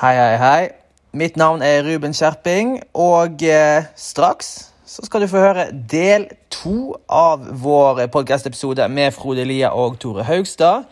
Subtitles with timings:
[0.00, 0.68] Hei, hei, hei.
[1.12, 4.46] Mitt navn er Ruben Skjerping, og eh, straks
[4.88, 10.24] så skal du få høre del to av vår podkast-episode med Frode Lia og Tore
[10.24, 10.88] Haugstad.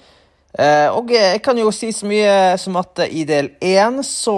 [0.53, 4.37] Eh, og jeg kan jo si så mye som at i del én så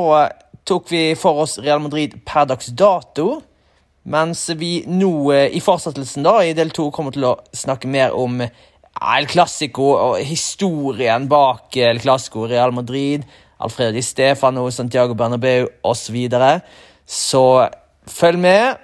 [0.63, 3.41] tok vi for oss Real Madrid per dags dato.
[4.07, 8.15] Mens vi nå eh, i fortsettelsen da, i del to kommer til å snakke mer
[8.15, 13.27] om El Clásico og historien bak El Clásico, Real Madrid,
[13.61, 16.05] Alfredo Di Stefano, Santiago Bernabeu osv.
[16.05, 16.61] Så, videre.
[17.07, 17.69] så
[18.09, 18.77] følg med.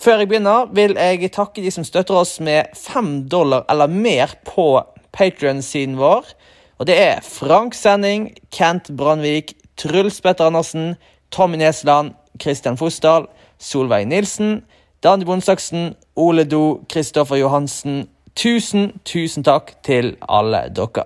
[0.00, 4.32] Før jeg begynner, vil jeg takke de som støtter oss med fem dollar eller mer
[4.46, 4.80] på
[5.12, 6.30] Patrion-siden vår.
[6.78, 10.94] Og det er Frank Sending, Kent Brandvik, Truls Petter Andersen,
[11.30, 13.26] Tommy Nesland, Christian Fosdal,
[13.58, 14.62] Solveig Nilsen,
[15.02, 18.08] Dani Bondsaksen, Ole Do, Kristoffer Johansen.
[18.36, 21.04] Tusen, tusen takk til alle dere.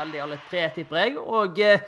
[0.00, 1.18] Veldig alle tre, tipper jeg.
[1.20, 1.84] Og eh,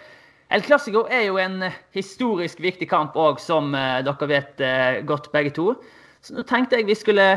[0.53, 4.63] El Clásico er jo en eh, historisk viktig kamp òg, som eh, dere vet
[5.09, 5.73] godt begge to.
[6.23, 7.31] Så nå tenkte jeg vi skulle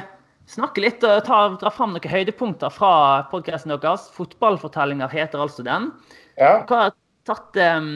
[0.51, 2.91] snakke litt og ta, dra fram noen høydepunkter fra
[3.31, 4.09] podkasten deres.
[4.13, 5.89] Fotballfortellinger heter altså den.
[6.37, 6.59] Ja.
[6.67, 6.93] Dere har
[7.25, 7.89] tatt eh,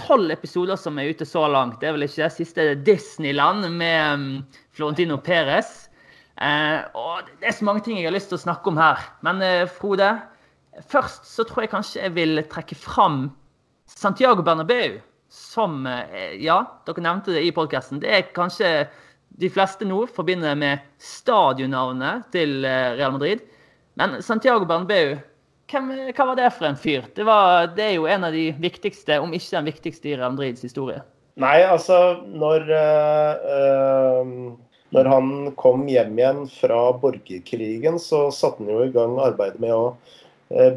[0.00, 1.78] tolv episoder som er ute så langt.
[1.80, 4.26] Det er vel ikke det siste Disneyland med um,
[4.76, 5.86] Florentino Perez.
[6.40, 9.00] Uh, og det er så mange ting jeg har lyst til å snakke om her.
[9.26, 10.10] Men uh, Frode,
[10.88, 13.22] først så tror jeg kanskje jeg vil trekke fram
[13.90, 15.00] Santiago Bernabeu.
[15.30, 18.00] Som eh, Ja, dere nevnte det i podkasten.
[18.02, 18.88] Det er kanskje
[19.40, 23.44] de fleste nå forbinder med stadionnavnet til eh, Real Madrid.
[24.00, 25.18] Men Santiago Bernabeu,
[25.70, 27.06] hvem, hva var det for en fyr?
[27.14, 30.34] Det, var, det er jo en av de viktigste, om ikke den viktigste i Real
[30.34, 31.02] Madrids historie.
[31.40, 34.32] Nei, altså når øh,
[34.90, 39.70] Når han kom hjem igjen fra borgerkrigen, så satte han jo i gang arbeidet med
[39.70, 39.84] å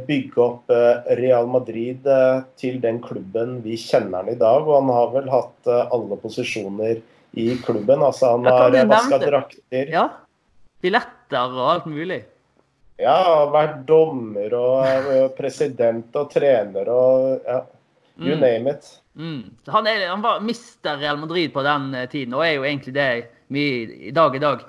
[0.08, 4.68] bygge opp eh, Real Madrid eh, til den klubben vi kjenner han i dag.
[4.68, 7.00] Og han har vel hatt eh, alle posisjoner
[7.34, 8.04] i klubben.
[8.06, 9.90] Altså han har eh, vaska drakter.
[9.90, 10.08] Ja.
[10.84, 12.22] Billetter og alt mulig.
[13.02, 17.64] Ja, vært dommer og eh, president og trener og ja,
[18.20, 18.42] you Mm.
[18.42, 19.00] name it.
[19.18, 19.56] Mm.
[19.74, 22.94] Han, er, han var mister Real Madrid på den eh, tiden, og er jo egentlig
[22.94, 23.08] det
[23.50, 24.62] mye i dag i dag.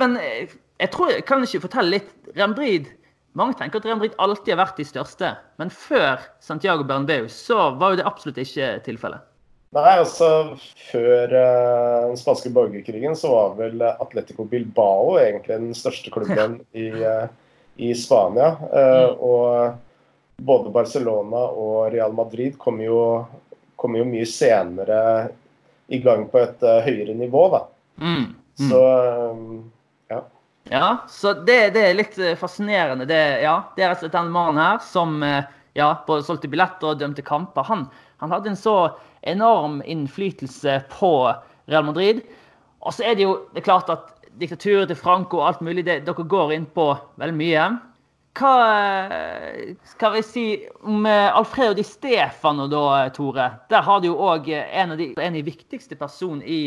[0.00, 0.48] Men eh,
[0.80, 2.88] jeg tror kan ikke fortelle litt Real Madrid
[3.38, 5.28] Mange tenker at Real Madrid alltid har vært de største,
[5.60, 9.26] men før Santiago Bernabeu så var jo det absolutt ikke tilfellet.
[9.70, 10.56] Nei, altså
[10.90, 16.88] Før uh, den spanske borgerkrigen så var vel Atletico Bilbao egentlig den største klubben i,
[16.90, 17.28] uh,
[17.78, 18.56] i Spania.
[18.66, 19.22] Uh, Mm.
[19.22, 22.98] og både Barcelona og Real Madrid kom jo,
[23.76, 25.00] kom jo mye senere
[25.92, 27.60] i gang på et høyere nivå, da.
[28.00, 28.30] Mm.
[28.60, 28.70] Mm.
[28.70, 29.36] Så eh,
[30.64, 30.96] ja.
[31.08, 33.06] Så det, det er litt eh, fascinerende.
[33.08, 35.44] Det, ja, det er altså og den mannen her som eh,
[35.78, 37.64] ja, både solgte billetter og dømte kamper.
[37.70, 37.86] Han,
[38.20, 38.76] han hadde en så
[39.22, 41.12] enorm innflytelse på
[41.70, 42.22] Real Madrid.
[42.80, 44.08] Og så er det jo det er klart at
[44.40, 47.64] diktaturet til Franco og alt mulig, det, dere går inn på veldig mye.
[48.38, 48.52] Hva
[49.10, 50.44] eh, skal vi si
[50.86, 53.48] om eh, Alfredo Di Stefano, da, eh, Tore?
[53.72, 56.60] Der har du jo òg en, av de- en av de viktigste personene i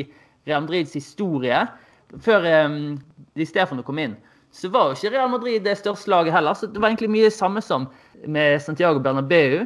[0.45, 1.63] Real Madrids historie.
[2.21, 2.97] Før de
[3.35, 4.15] Di Stefano kom inn,
[4.53, 6.53] så var jo ikke Real Madrid det største laget heller.
[6.53, 7.87] Så det var egentlig mye samme som
[8.29, 9.63] med Santiago Bernabeu.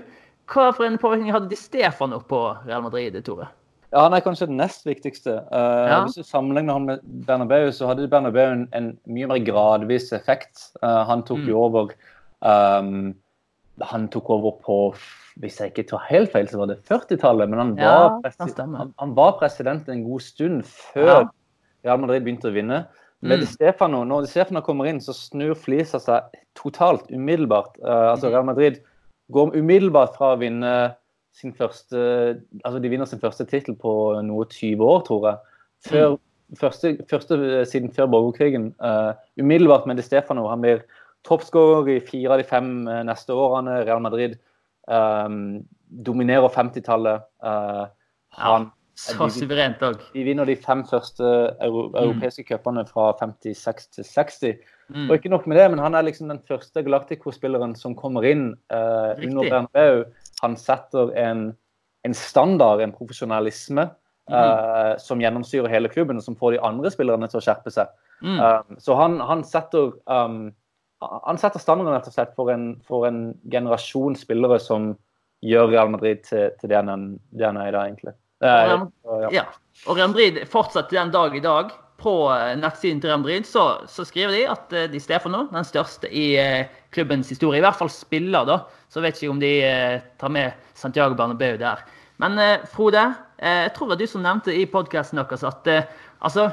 [0.47, 3.49] Hva for en påvirkning hadde Di Stefano på Real Madrid, Tore?
[3.91, 5.41] Ja, Han er kanskje den nest viktigste.
[5.51, 6.01] Uh, Ja.
[6.05, 10.69] Hvis du sammenligner han med Bernabeu, så hadde Bernabeu en, en mye mer gradvis effekt.
[10.83, 11.47] Uh, han tok Mm.
[11.51, 11.91] jo over
[12.41, 13.15] um,
[13.83, 14.95] Han tok over på
[15.37, 17.49] hvis jeg ikke tar helt feil, så var det 40-tallet.
[17.49, 18.21] Men han var,
[18.57, 21.19] han, han var president en god stund før Ja.
[21.85, 22.85] Real Madrid begynte å vinne.
[23.21, 23.45] Men Mm.
[23.49, 26.21] Stefano, når Stefano kommer inn, så snur flisa seg
[26.55, 27.77] totalt umiddelbart.
[27.81, 28.33] Uh, altså Mhm.
[28.33, 28.79] Real Madrid
[29.31, 30.95] går umiddelbart fra å vinne
[31.33, 35.37] sin første Altså de vinner sin første tittel på noe 20 år, tror jeg.
[35.87, 36.17] Før,
[36.59, 38.73] første, første siden før borgerkrigen.
[38.79, 40.47] Uh, umiddelbart med Di Stefano.
[40.47, 40.81] Han blir
[41.27, 43.85] toppskårer i fire av de fem eh, neste årene.
[43.85, 44.37] Real Madrid
[44.87, 45.65] um,
[46.05, 47.25] dominerer 50-tallet.
[47.43, 47.85] Uh,
[48.37, 49.99] han Så suverent òg.
[50.13, 51.23] de vinner de fem første
[51.61, 54.57] euro europeiske cupene fra 56 til 60.
[54.89, 55.05] Mm.
[55.05, 58.49] Og ikke nok med det, men han er liksom den første Galactico-spilleren som kommer inn
[58.73, 60.03] eh, under Bernabeu.
[60.41, 61.51] Han setter en,
[62.07, 63.89] en standard, en profesjonalisme.
[64.31, 67.91] eh, som gjennomsyrer hele klubben, og som får de andre spillerne til å skjerpe seg.
[68.19, 68.39] Mm.
[68.41, 70.49] Um, så han, han setter um,
[70.99, 73.21] han setter standarden rett og slett for en, for en
[73.53, 74.95] generasjon spillere som
[75.45, 78.15] gjør Real Madrid til, til det han er i dag, egentlig.
[78.43, 79.29] Eh, Og ja.
[79.41, 79.43] Ja.
[79.87, 81.71] Og Real Madrid fortsatt den dag i dag.
[81.97, 85.65] På eh, nettsiden til Real Madrid så, så skriver de at De Di Stefano, den
[85.65, 88.59] største i eh, klubbens historie, i hvert fall spiller, da.
[88.93, 91.81] Så vet ikke om de eh, tar med Santiago Bernabeu der.
[92.21, 93.01] Men eh, Frode,
[93.41, 95.89] eh, jeg tror det var du som nevnte i podkasten deres at eh,
[96.21, 96.47] altså,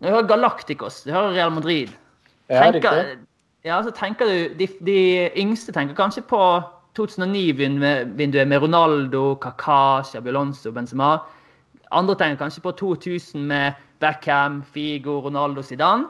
[0.00, 1.92] når du hører Galacticos, du hører Real Madrid
[2.48, 3.26] Ja, tenker, riktig.
[3.64, 4.98] ja, så tenker du de, de
[5.40, 6.40] yngste tenker kanskje på
[6.96, 11.18] 2009-vinduet med Ronaldo, Kaká, Xabi Alonso, Benzema.
[11.94, 16.08] Andre tenker kanskje på 2000 med Beckham, Figo, Ronaldo, Zidane.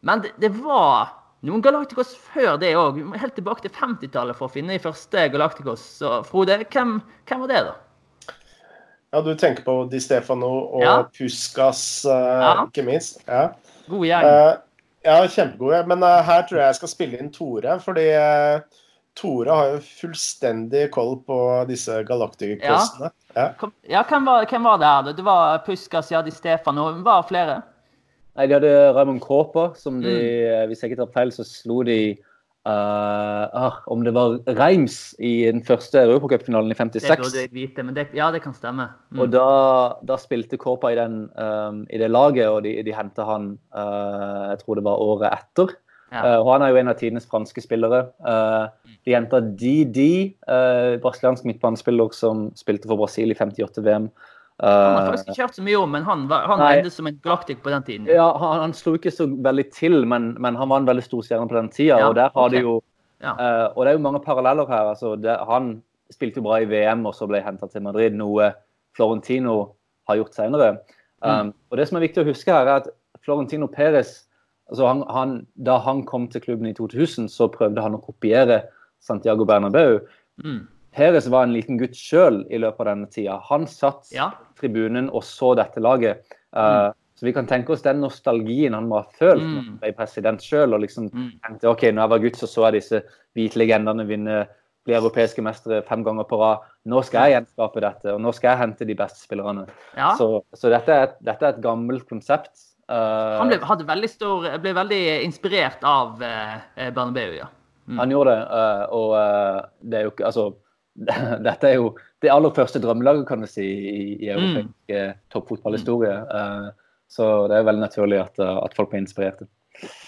[0.00, 1.12] Men det, det var
[1.46, 2.98] noen Galacticos før det òg.
[3.18, 5.84] Helt tilbake til 50-tallet for å finne de første Galacticos.
[6.00, 7.78] Så Frode, hvem, hvem var det, da?
[9.12, 10.94] Ja, du tenker på Di Stefano og Ja.
[11.04, 12.52] Puskas, uh, Ja.
[12.64, 13.20] ikke minst.
[13.28, 13.50] Ja.
[13.88, 14.24] God gjeng.
[14.24, 14.54] Uh,
[15.04, 15.82] ja, kjempegode.
[15.86, 18.62] Men uh, her tror jeg jeg skal spille inn Tore, fordi eh,
[19.18, 21.36] Tore har jo fullstendig koll på
[21.68, 23.10] disse galaktikosene.
[23.36, 23.50] Ja.
[23.52, 23.70] ja.
[23.98, 25.12] Ja, hvem var, hvem var det her?
[25.18, 27.60] Det var Puskas, ja, Stefan, og Var det flere?
[28.32, 30.68] Nei, De hadde Raymond Kåpa, som de, Mm.
[30.68, 32.16] hvis jeg ikke tar feil, så slo de
[32.62, 37.82] Uh, ah, Om det var Reims i den første europacupfinalen i Det burde jeg vite,
[37.82, 38.86] men det, ja, det kan stemme.
[39.10, 39.18] Mm.
[39.18, 39.46] Og da,
[40.06, 44.54] da spilte Kåpa i, den, um, i det laget, og de, de henta han uh,
[44.54, 45.74] jeg tror det var året etter.
[46.12, 46.22] Ja.
[46.34, 48.02] Eh, og han er jo en av tidenes franske spillere.
[48.20, 48.68] Uh,
[49.06, 50.02] de henta DD,
[50.44, 54.10] uh, brasiliansk midtbanespiller som spilte for Brasil i 58-VM.
[54.62, 57.16] Han har faktisk ikke hørt så mye om, men han, var- han regnes som en
[57.24, 58.06] galaktik på den tiden.
[58.06, 61.24] Ja, han, han slo ikke så veldig til, men, men han var en veldig stor
[61.26, 61.96] stjerne på den tida.
[61.98, 62.58] Ja, og der har okay.
[62.58, 62.76] de jo
[63.24, 64.92] eh, Og det er jo mange paralleller her.
[64.92, 65.72] altså det, Han
[66.12, 68.52] spilte jo bra i VM og så ble henta til Madrid, noe
[68.94, 69.56] Florentino
[70.10, 70.74] har gjort senere.
[71.22, 71.52] Um, Mm.
[71.70, 72.88] og det som er viktig å huske her, er at
[73.24, 74.24] Florentino Perez
[74.72, 78.62] altså han, han, Da han kom til klubben i 2000, så prøvde han å kopiere
[79.02, 80.00] Santiago Bernabeu.
[80.42, 80.64] Mm.
[80.92, 83.38] Perez var en liten gutt sjøl i løpet av denne tida.
[83.48, 84.30] Han satt Ja.
[84.60, 86.24] tribunen og så dette laget.
[86.54, 89.78] Uh, Så vi kan tenke oss den nostalgien han må ha følt når han Mm.
[89.78, 90.74] ble president sjøl.
[90.74, 91.30] Og liksom Mm.
[91.46, 93.02] tenkte ok, når jeg var gutt, så så jeg disse
[93.36, 94.48] hvite legendene vinne
[94.84, 96.58] bli europeiske mestere fem ganger på rad.
[96.84, 99.68] Nå skal jeg gjenskape dette, og nå skal jeg hente de beste spillerne.
[99.96, 100.16] Ja.
[100.16, 102.71] Så, så dette, er et, dette er et gammelt konsept.
[102.92, 107.48] Uh, Han ble, veldig stor, ble veldig inspirert av eh, Bernabeu, ja.
[107.86, 107.98] Mm.
[107.98, 110.44] Han gjorde det, eh, og eh, det er jo ikke Altså,
[111.48, 111.88] dette er jo
[112.22, 115.22] det aller første drømmelaget, kan vi si, i, i europeisk mm.
[115.34, 116.18] toppfotballhistorie.
[116.20, 116.68] Eh,
[117.10, 119.48] så det er veldig naturlig at, eh, at folk blir inspirerte.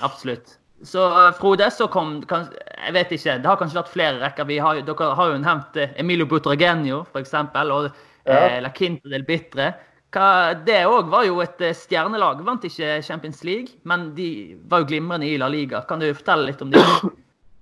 [0.04, 0.58] Absolutt.
[0.84, 2.46] Så eh, Frode, så kom kan,
[2.86, 4.48] Jeg vet ikke, det har kanskje vært flere rekker.
[4.48, 7.34] Vi har, dere har jo nevnt eh, Emilio Butragenio, f.eks.,
[7.64, 9.72] og eh, La Quinta del Bitre.
[10.14, 12.44] Hva, det òg var jo et eh, stjernelag.
[12.46, 14.28] Vant ikke Champions League, men de
[14.70, 15.82] var jo glimrende i La Liga.
[15.88, 16.82] Kan du fortelle litt om det?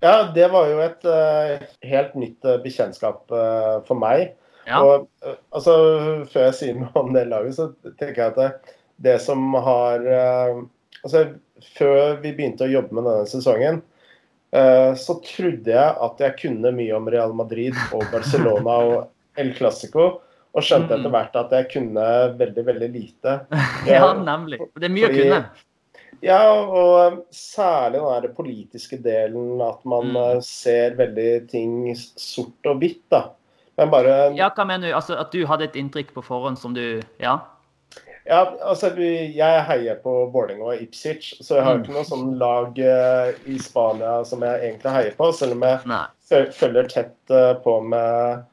[0.02, 4.32] Ja, det var jo et uh, helt nytt uh, bekjentskap uh, for meg.
[4.66, 4.80] Ja.
[4.82, 5.06] Og
[5.54, 5.76] altså,
[6.32, 7.68] Før jeg sier noe om det laget, så
[8.00, 8.74] tenker jeg at det,
[9.06, 10.02] det som har
[11.02, 11.22] altså,
[11.78, 13.80] Før vi begynte å jobbe med denne sesongen,
[14.52, 20.08] så trodde jeg at jeg kunne mye om Real Madrid og Barcelona og El Clásico.
[20.54, 21.00] Og skjønte Mm.
[21.00, 22.06] etter hvert at jeg kunne
[22.38, 23.36] veldig, veldig lite.
[23.88, 24.58] ja, nemlig.
[24.76, 25.44] Det er mye å kunne.
[26.22, 30.16] Ja, og særlig den der politiske delen, at man Mm.
[30.36, 33.30] eh, ser veldig ting sort og hvitt, da.
[33.78, 34.94] Men bare Ja, hva mener du?
[34.94, 37.38] Altså At du hadde et inntrykk på forhånd som du Ja?
[38.24, 41.82] Ja, altså, jeg heier på Vålerenga og Ipswich, så jeg har Mm.
[41.82, 45.80] ikke noe sånn lag eh, i Spania som jeg egentlig heier på, selv om jeg
[45.86, 46.06] Nei.
[46.52, 48.44] følger tett eh, på med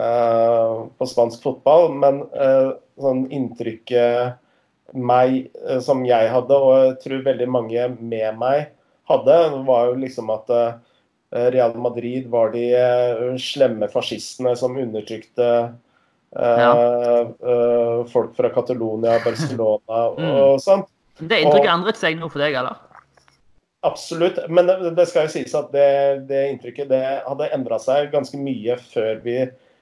[0.00, 1.90] på spansk fotball.
[2.00, 4.38] Men eh, sånn inntrykket
[4.96, 8.70] meg, eh, som jeg hadde, og jeg tror veldig mange med meg
[9.10, 10.72] hadde, var jo liksom at eh,
[11.54, 15.48] Real Madrid var de eh, slemme fascistene som undertrykte
[16.30, 16.70] ja.
[16.70, 20.30] eh, folk fra Catalonia, Barcelona Mm.
[20.36, 20.86] og sånn.
[21.20, 22.78] Det inntrykket endret seg nå for deg, eller?
[23.86, 24.38] Absolutt.
[24.52, 25.88] Men det, det skal jo sies at det,
[26.28, 29.36] det inntrykket det hadde endra seg ganske mye før vi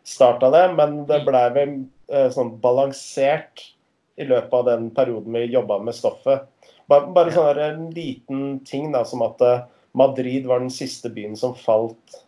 [0.09, 0.65] starta det.
[0.79, 1.75] Men det ble vel
[2.13, 3.67] eh, sånn balansert
[4.19, 6.49] i løpet av den perioden vi jobba med stoffet.
[6.89, 9.67] Bare, bare sånn en liten ting da, som at eh,
[9.99, 12.19] Madrid var den siste byen som falt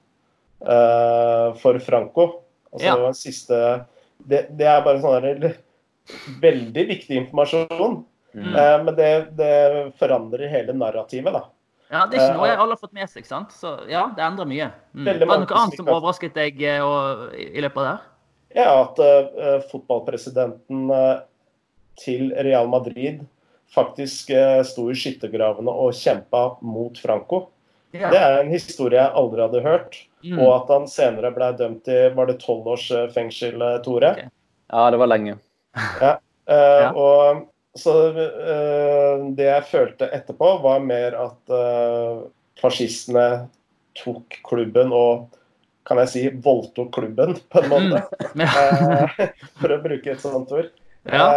[0.60, 2.28] eh, for Franco.
[2.70, 2.94] Altså, Ja.
[2.94, 3.58] det, var den siste,
[4.18, 5.56] det, det er bare sånn her,
[6.42, 8.02] veldig viktig informasjon.
[8.34, 8.52] Mm.
[8.54, 9.54] Eh, men det, det
[9.98, 11.48] forandrer hele narrativet, da.
[11.90, 13.50] Ja, Det er ikke Eh, noe jeg alle har fått med seg, sant?
[13.52, 14.70] Så ja, det endrer mye.
[14.94, 15.04] Mm.
[15.06, 18.06] Var det noe annet som overrasket deg eh, og, i løpet av det her?
[18.50, 21.20] Ja, at uh, fotballpresidenten uh,
[21.98, 23.20] til Real Madrid
[23.70, 27.48] faktisk uh, sto i skyttergravene og kjempa mot Franco.
[27.94, 28.10] Ja.
[28.10, 30.00] Det er en historie jeg aldri hadde hørt.
[30.22, 30.38] Mm.
[30.38, 34.12] Og at han senere ble dømt til var det tolv års eh, fengsel, eh, Tore.
[34.14, 34.28] Okay.
[34.70, 35.38] Ja, det var lenge.
[35.74, 36.16] Eh,
[36.50, 36.90] Ja.
[36.98, 37.46] og,
[37.78, 42.24] så uh, det jeg følte etterpå, var mer at uh,
[42.60, 43.46] fascistene
[44.00, 45.28] tok klubben og
[45.86, 48.02] kan jeg si voldtok klubben, på en måte.
[48.38, 50.68] Men, Eh, for å bruke et sånt ord.
[51.00, 51.14] Mm.
[51.16, 51.28] ja,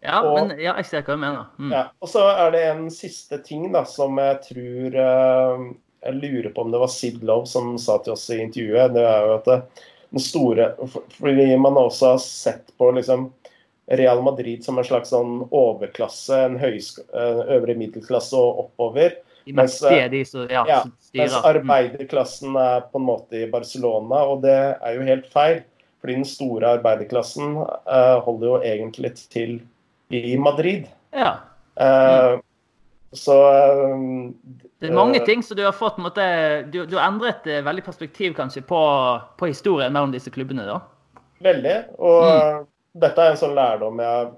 [0.00, 1.50] ja, og- men ja, jeg ser hva du mener.
[1.60, 1.72] Mm.
[1.76, 1.82] ja.
[2.00, 5.66] Og så er det en siste ting da, som jeg tror uh,
[6.06, 8.94] Jeg lurer på om det var Sid Love som sa til oss i intervjuet.
[8.96, 9.58] Det er jo at det,
[10.14, 10.70] den store
[11.18, 13.28] Fordi man også har sett på liksom
[13.90, 19.16] Real Madrid som en slags sånn overklasse, en eh, øvre middelklasse og oppover.
[19.48, 20.82] Mens, mektige, ja, ja,
[21.16, 21.32] Mens.
[21.32, 21.44] Mm.
[21.48, 25.62] arbeiderklassen er på en måte i Barcelona, og det er jo helt feil.
[26.02, 29.56] Fordi den store arbeiderklassen uh, holder jo egentlig til
[30.14, 30.84] i Madrid.
[31.16, 31.32] Ja.
[31.80, 32.36] Eh,
[33.12, 33.98] Så eh,
[34.80, 36.22] Det er mange eh, ting som du har fått måte,
[36.68, 38.80] du, du har endret eh, veldig perspektiv kanskje på,
[39.40, 40.66] på historien mellom disse klubbene.
[40.68, 40.80] da.
[41.44, 41.78] Veldig.
[41.98, 42.66] Og Mm.
[43.00, 44.28] Dette er en sånn lærdom jeg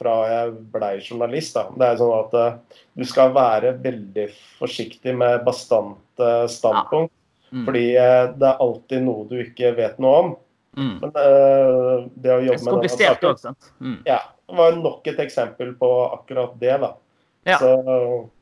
[0.00, 1.56] fra jeg blei journalist.
[1.56, 1.66] da.
[1.76, 4.26] Det er sånn at uh, du skal være veldig
[4.60, 7.12] forsiktig med bastante standpunkt.
[7.50, 7.66] Mm.
[7.66, 10.32] Fordi uh, det er alltid noe du ikke vet noe om.
[10.78, 10.96] Mm.
[11.02, 13.72] Men uh, det å Det er jobbe med komplisert òg, sant.
[13.82, 13.98] Mm.
[14.08, 16.76] ja, det var nok et eksempel på akkurat det.
[16.86, 16.94] da.
[17.48, 17.58] Ja.
[17.60, 17.72] Så,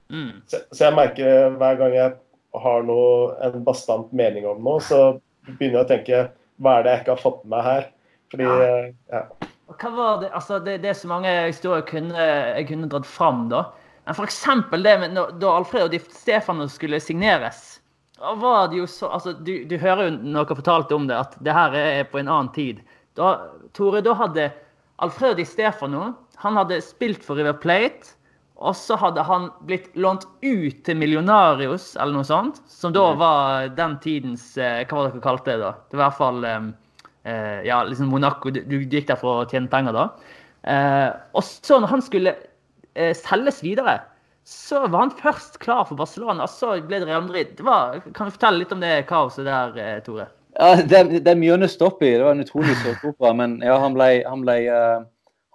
[0.09, 0.38] Mm.
[0.49, 2.12] så, så jeg merker hver gang jeg
[2.62, 5.19] har noe, en bastant mening om noe, så
[5.59, 6.21] begynner jeg å tenke
[6.65, 7.91] hva er det jeg ikke har fått med her?
[8.33, 8.85] Fordi Ja.
[9.19, 9.49] eh.
[9.79, 13.07] Hva var det, altså det, det er så mange historier jeg kunne, jeg kunne dratt
[13.07, 13.67] fram, da.
[14.07, 14.39] Men f.eks.
[14.73, 17.81] det med da Alfred Di Stefano skulle signeres.
[18.19, 21.53] Var det jo så, altså Du, du hører jo noe fortalte om det, at det
[21.55, 22.81] her er på en annen tid.
[23.15, 23.35] Da,
[23.77, 24.49] Tore, da hadde
[25.05, 28.15] Alfred Di Stefano han hadde spilt for River Plate.
[28.59, 32.59] Og så hadde han blitt lånt ut til Millionarios, eller noe sånt.
[32.67, 35.73] Som da var den tidens eh, Hva var det dere kalte det, da?
[35.91, 36.49] Det var i hvert fall
[37.25, 38.53] eh, ja, liksom Monaco.
[38.55, 40.07] Du, du gikk der for å tjene penger, da.
[40.69, 42.35] Eh, og så, når han skulle
[42.95, 44.01] eh, selges videre,
[44.49, 47.53] så var han først klar for Barcelona, og så ble det Real Madrid.
[47.59, 50.31] Det var, kan du fortelle litt om det kaoset der, eh, Tore?
[50.59, 52.15] Ja, det, det er mye å nøste opp i.
[52.17, 53.35] Det var en utrolig såpeopera.
[53.41, 55.01] Men ja, han ble, han ble eh,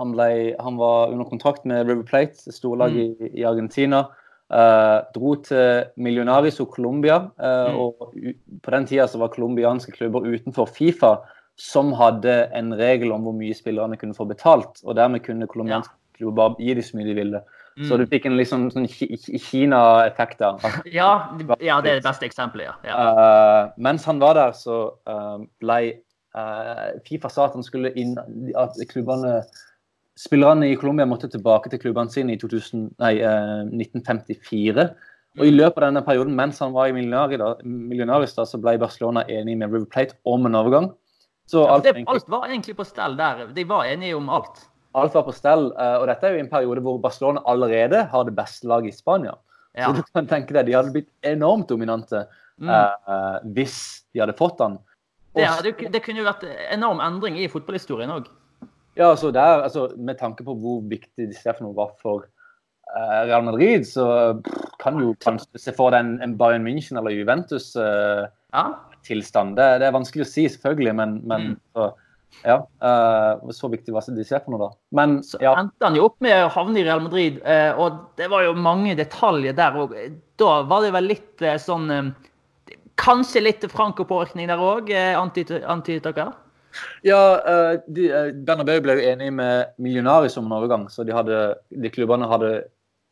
[0.01, 0.27] han, ble,
[0.61, 4.05] han var under kontrakt med River Plate, storlag storlag i, i Argentina.
[4.53, 7.23] Uh, dro til Millionaris og Colombia.
[7.41, 7.77] Uh, Mm.
[7.79, 8.13] og
[8.61, 11.15] På den tida så var colombianske klubber utenfor Fifa
[11.59, 14.79] som hadde en regel om hvor mye spillerne kunne få betalt.
[14.83, 17.43] og Dermed kunne colombianske klubber bare gi dem så mye de ville.
[17.87, 20.59] Så du fikk en liksom sånn Ki- Ki- Kina-effekt der.
[20.93, 22.73] Ja, ja, det er det beste eksempelet, ja.
[22.85, 22.97] ja.
[22.97, 24.75] Uh, mens han var der, så
[25.09, 25.79] uh, ble
[26.37, 28.13] uh, Fifa sa at han skulle inn
[28.57, 29.39] At klubbene
[30.21, 34.83] Spillerne i Colombia måtte tilbake til klubbene sine i 2000, nei, eh, 1954.
[35.39, 39.23] Og i løpet av denne perioden, mens han var i Millionaris, da, så ble Barcelona
[39.25, 40.91] enig med River Plate om en overgang.
[41.49, 43.47] Så Ja, alt, det, alt var egentlig på stell der.
[43.53, 44.63] De var enige om alt.
[44.95, 45.71] alt var på stell.
[45.79, 48.97] eh, og dette er jo en periode hvor Barcelona allerede har det beste laget i
[48.97, 49.35] Spania.
[49.75, 49.87] Ja.
[49.89, 52.25] Så du kan tenke deg, De hadde blitt enormt dominante
[52.61, 52.69] Mm.
[52.69, 54.75] uh, hvis de hadde fått han.
[55.33, 58.27] Det, ja, det, det kunne jo vært enorm endring i fotballhistorien òg.
[58.93, 62.27] Ja, altså der, altså Med tanke på hvor viktig Stefano var for
[62.93, 67.01] uh, Real Madrid, så pff, kan du kanskje se for deg en, en Bayern München
[67.01, 67.71] eller Juventus.
[67.75, 68.67] Uh, Ja.
[69.07, 71.59] Det, det er vanskelig å si, selvfølgelig, men, men Mm.
[71.73, 71.87] så,
[72.43, 72.57] ja.
[72.83, 74.69] uh, så viktig var Di Stefano da.
[74.91, 77.99] Men Så ja, endte han jo opp med å havne i Real Madrid, uh, og
[78.17, 79.97] det var jo mange detaljer der òg.
[80.39, 82.13] Da var det vel litt uh, sånn
[83.01, 86.27] Kanskje litt Franco-påvirkning der òg, antydet dere?
[87.05, 91.13] ja uh, de, eh, Bernabeu ble jo enig med Millionaris om en overgang, så de,
[91.15, 92.53] hadde, de klubbene hadde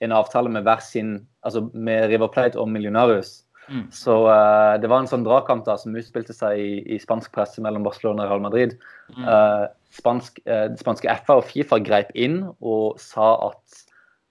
[0.01, 3.41] en avtale med hver sin, altså med River Plate og Millionarius.
[3.71, 3.85] Mm.
[3.95, 7.63] Så uh, det var en sånn dragkamp da, som utspilte seg i, i spansk presse
[7.63, 8.75] mellom Barcelona og Real Madrid.
[9.15, 9.23] Mm.
[9.23, 9.63] Uh,
[9.95, 13.85] spansk, uh, spanske FA og Fifa greip inn og sa at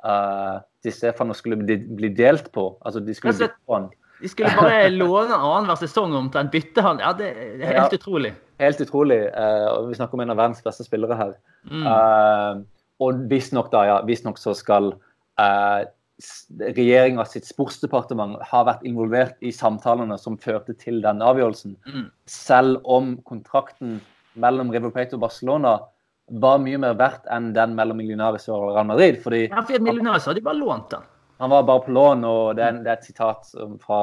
[0.05, 2.71] uh, Di Stefano skulle bli, bli delt på.
[2.85, 3.57] Altså de skulle slett.
[3.57, 3.89] bytte på han.
[4.21, 6.53] De skulle bare låne annenhver sesong omtrent.
[6.53, 7.01] Bytte han.
[7.01, 8.01] Ja, det det er helt Ja.
[8.01, 8.35] utrolig.
[8.61, 9.23] Helt utrolig.
[9.33, 11.33] Uh, Vi snakker om en av verdens beste spillere her.
[11.65, 11.87] Mm.
[11.87, 12.61] Uh,
[13.01, 14.93] og visstnok da, ja, visstnok så skal
[15.41, 15.81] uh,
[16.61, 21.77] regjeringa sitt sportsdepartement har vært involvert i samtalene som førte til den avgjørelsen.
[21.89, 22.07] Mm.
[22.31, 23.99] Selv om kontrakten
[24.41, 25.79] mellom River Plate og Barcelona
[26.41, 29.19] var mye mer verdt enn den mellom Millionaris og Real Madrid.
[29.25, 31.03] fordi Ja, for Millionaris hadde de bare lånt den.
[31.41, 33.49] han var bare på lån, og det er, det er et sitat
[33.81, 34.01] fra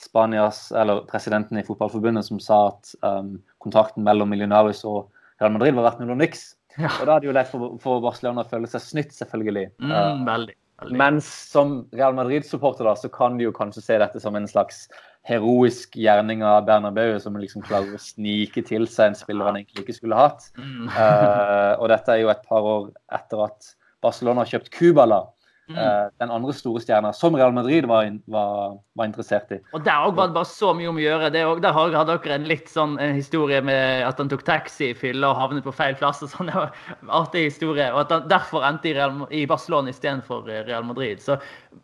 [0.00, 5.08] Spanias, eller presidenten i fotballforbundet som sa at um, kontrakten mellom Millionaris og
[5.40, 6.52] Real Madrid var verdt null og niks.
[6.78, 6.90] Ja.
[7.00, 9.68] Og da er det jo lett for, for Barcelona å føle seg snytt, selvfølgelig.
[9.78, 10.54] Mm, Eh, veldig.
[10.84, 10.98] Veldig.
[11.00, 14.86] men som Real Madrid-supporter da, så kan de jo kanskje se dette som en slags
[15.24, 19.86] heroisk gjerning av Bernabeu, som liksom klarer å snike til seg en spiller han egentlig
[19.86, 20.50] ikke skulle hatt.
[20.58, 20.90] Mm.
[20.92, 23.70] uh, og dette er jo et par år etter at
[24.04, 25.22] Barcelona har kjøpt Kubala,
[25.64, 25.78] Mm.
[25.80, 29.58] eh, den andre store stjerna, som Real Madrid var, in var, var interessert i.
[29.72, 31.30] Og der òg var det bare så mye om å gjøre.
[31.32, 34.90] Det også, der hadde dere en litt sånn en historie med at han tok taxi
[34.90, 36.20] i fylla og havnet på feil plass.
[36.26, 36.50] og sånn.
[36.52, 37.86] Det var en artig historie.
[37.94, 41.22] Og at han derfor endte i, Real, i Barcelona istedenfor Real Madrid.
[41.24, 41.38] Så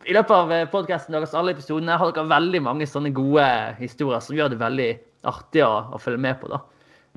[0.04, 3.46] i løpet av podkasten deres alle episodene har dere veldig mange sånne gode
[3.80, 4.90] historier som gjør det veldig
[5.30, 6.52] artig å, å følge med på.
[6.52, 6.60] da.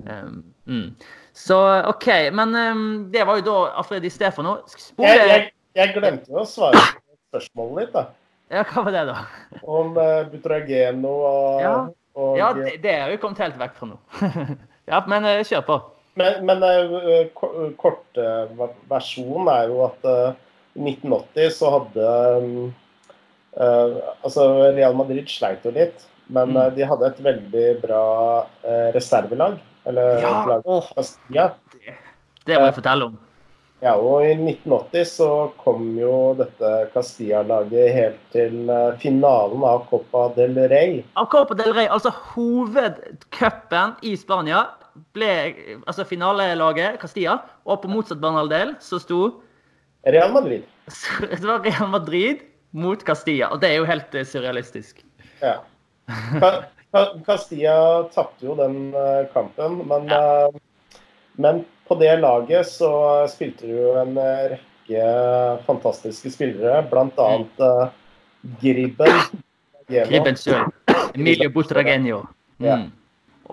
[0.07, 0.95] Um, mm.
[1.33, 2.07] Så OK.
[2.31, 4.57] Men um, det var jo da Alfred Di Stefano.
[4.67, 8.03] Spole Jeg, jeg, jeg glemte jo å svare på spørsmålet ditt, da.
[8.53, 9.17] Ja, hva var det, da?
[9.63, 11.73] Om uh, Butrageno og, Ja.
[12.19, 13.97] og Ja, det, det er jo kommet helt vekk fra nå.
[14.91, 15.77] ja, men uh, kjør på.
[16.21, 20.35] Men, men uh, ko- kortversjonen er jo at uh,
[20.77, 22.73] i 1980 så hadde um,
[23.57, 24.45] uh, Altså,
[24.77, 26.57] Real Madrid sleit jo litt, men Mm.
[26.57, 28.03] uh, de hadde et veldig bra
[28.45, 29.57] uh, reservelag.
[29.89, 30.63] Eller Ja, lag
[31.33, 31.49] Ja.
[32.45, 33.17] Det må jeg fortelle om.
[33.83, 40.29] Ja, og i 1980 så kom jo dette Castilla-laget helt til uh, finalen av Copa
[40.37, 41.01] del Rey.
[41.19, 44.61] Av Copa del Rey, altså hovedcupen i Spania,
[45.17, 45.33] ble
[45.89, 49.19] altså finalelaget Castilla, og på motsatt banehalvdel så sto
[50.07, 50.63] Real Madrid.
[51.31, 53.51] det var Real Madrid mot Castilla.
[53.51, 55.03] Og det er jo helt eh, surrealistisk.
[55.41, 55.57] Ja.
[56.39, 57.75] Ca- Ca- Castilla
[58.15, 60.49] tapte jo den eh, kampen, men, ja.
[61.35, 61.63] men
[61.93, 62.91] på det laget så
[63.29, 65.03] spilte du en eh, rekke
[65.67, 67.27] fantastiske spillere, bl.a.
[67.61, 67.85] Uh,
[68.61, 69.21] Gribben.
[69.87, 70.65] Gribben sjøl.
[71.13, 72.23] Emilio Butragenio.
[72.57, 72.65] Mm.
[72.65, 72.83] Yeah.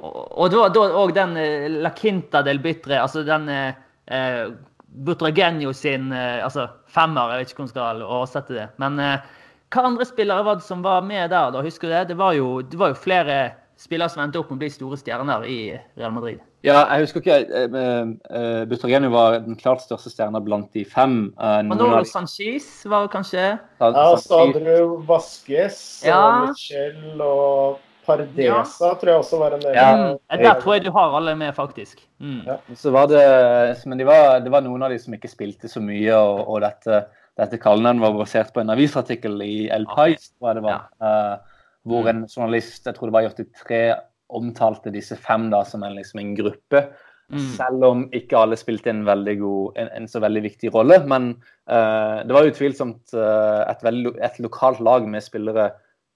[0.00, 3.76] Og, og da da òg den eh, La Quinta del Bytre, altså den eh,
[4.09, 4.49] eh,
[4.90, 8.68] Butragenio sin eh, altså femmer, jeg vet ikke hvordan jeg skal oversette det.
[8.82, 9.28] Men eh,
[9.71, 11.62] hva andre spillere var det som var med der, da?
[11.62, 12.06] Husker du det?
[12.15, 13.41] Det var jo, det var jo flere
[13.80, 15.58] spillere som endte opp med å bli store stjerner i
[15.97, 16.40] Real Madrid.
[16.60, 17.76] Ja, jeg husker ikke eh,
[18.36, 21.30] uh, Butragenio var den klart største stjerna blant de fem.
[21.40, 23.47] Noen Manolo av Sanchez var kanskje
[23.80, 26.19] Ja, så hadde du Vasques Ja.
[26.21, 29.75] og Michel og Pardesa, tror jeg også var en del.
[29.76, 29.88] Ja.
[29.97, 32.00] mm, Der tror jeg du har alle med, faktisk.
[32.21, 32.40] Mm.
[32.47, 32.56] Ja.
[32.76, 33.23] Så var det,
[33.86, 36.60] men de var, det var noen av de som ikke spilte så mye, og, og
[36.64, 37.04] dette,
[37.40, 40.88] dette kallenavnet var basert på en avisartikkel i El Pais, tror jeg det var.
[41.00, 41.50] eh,
[41.88, 43.80] hvor en journalist, jeg tror det var i 83,
[44.30, 46.84] omtalte disse fem da som en, liksom en gruppe.
[47.30, 47.43] Mm.
[47.54, 50.99] Selv om ikke alle spilte en, god, en, en så veldig viktig rolle.
[51.06, 51.32] Men
[51.71, 55.71] uh, det var utvilsomt uh, et, veldig, et lokalt lag med spillere,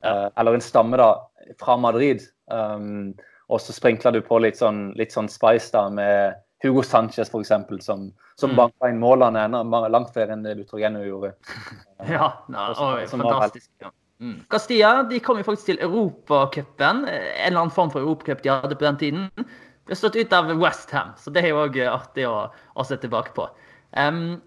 [0.04, 1.12] eh, eller en stamme da,
[1.60, 2.26] fra Madrid.
[2.50, 3.14] Um,
[3.48, 7.52] og så sprinkla du på litt sånn, litt sånn spice da med Hugo Sanchez f.eks.,
[7.84, 8.08] som,
[8.40, 8.56] som Mm.
[8.56, 9.46] banka inn målene
[9.92, 11.34] langt flere enn det Butrogeno gjorde.
[12.08, 12.32] Ja,
[12.74, 13.70] Som- oi, som var fantastisk.
[13.80, 13.92] Ja.
[14.22, 14.44] Mm.
[14.48, 17.04] Castilla de kom jo faktisk til Europacupen.
[17.08, 19.46] eh, En eller annen form for europacup de hadde på den tiden.
[19.84, 23.34] Ble stått ut av Westham, så det er jo òg artig å, å se tilbake
[23.36, 23.48] på.
[23.92, 24.40] Um,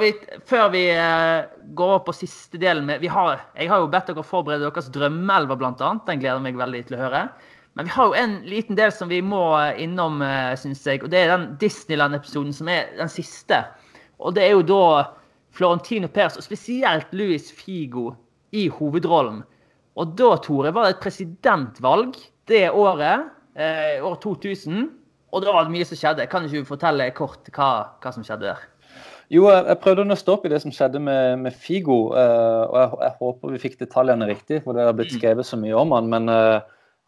[0.00, 0.12] vi,
[0.46, 4.22] Før vi uh, går over på siste delen med har, Jeg har jo bedt dere
[4.22, 5.72] forberede deres drømmeelver, bl.a.
[6.06, 7.24] Den gleder meg veldig til å høre.
[7.74, 9.42] Men vi har jo en liten del som vi må
[9.78, 11.02] innom, uh, syns jeg.
[11.02, 13.64] Og det er den Disneyland-episoden som er den siste.
[14.18, 14.84] Og det er jo da
[15.58, 18.12] Florentino Pers, og spesielt Luis Figo,
[18.52, 19.42] i hovedrollen.
[19.98, 22.16] Og da, Tore, var det et presidentvalg
[22.48, 24.88] det året, eh, år 2000.
[25.32, 26.26] Og da var det mye som skjedde.
[26.30, 28.62] Kan ikke du fortelle kort hva, hva som skjedde der?
[29.28, 32.14] Jo, jeg jeg prøvde å nøste opp i det som skjedde med, med Figo.
[32.16, 35.58] eh, og jeg, jeg håper vi fikk detaljene riktig, for det har blitt skrevet så
[35.60, 36.08] mye om han.
[36.08, 36.60] Men eh,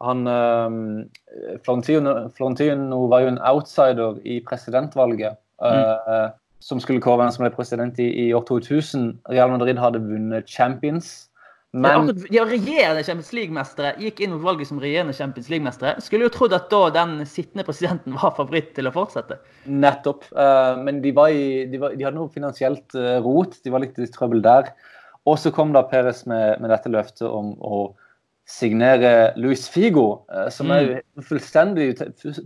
[0.05, 5.39] han eh, Florentino, Florentino var jo en outsider i presidentvalget.
[5.65, 6.29] eh,
[6.61, 9.07] Som skulle kåre hvem som ble president i, i år 2000.
[9.33, 11.30] Real Madrid hadde vunnet Champions.
[11.71, 15.93] Men akkurat, De regjerende Champions League-mestere gikk inn mot valget som regjerende Champions League-mestere.
[16.03, 19.39] Skulle jo trodd at da den sittende presidenten var favoritt til å fortsette.
[19.71, 20.27] Nettopp.
[20.35, 23.55] Uh, men de, var i, de, var, de hadde noe finansielt uh, rot.
[23.63, 24.73] De var litt i trøbbel der.
[25.29, 27.85] Og så kom da Perez med, med dette løftet om å
[28.51, 31.93] signere Luis Figo, uh, som er jo fullstendig,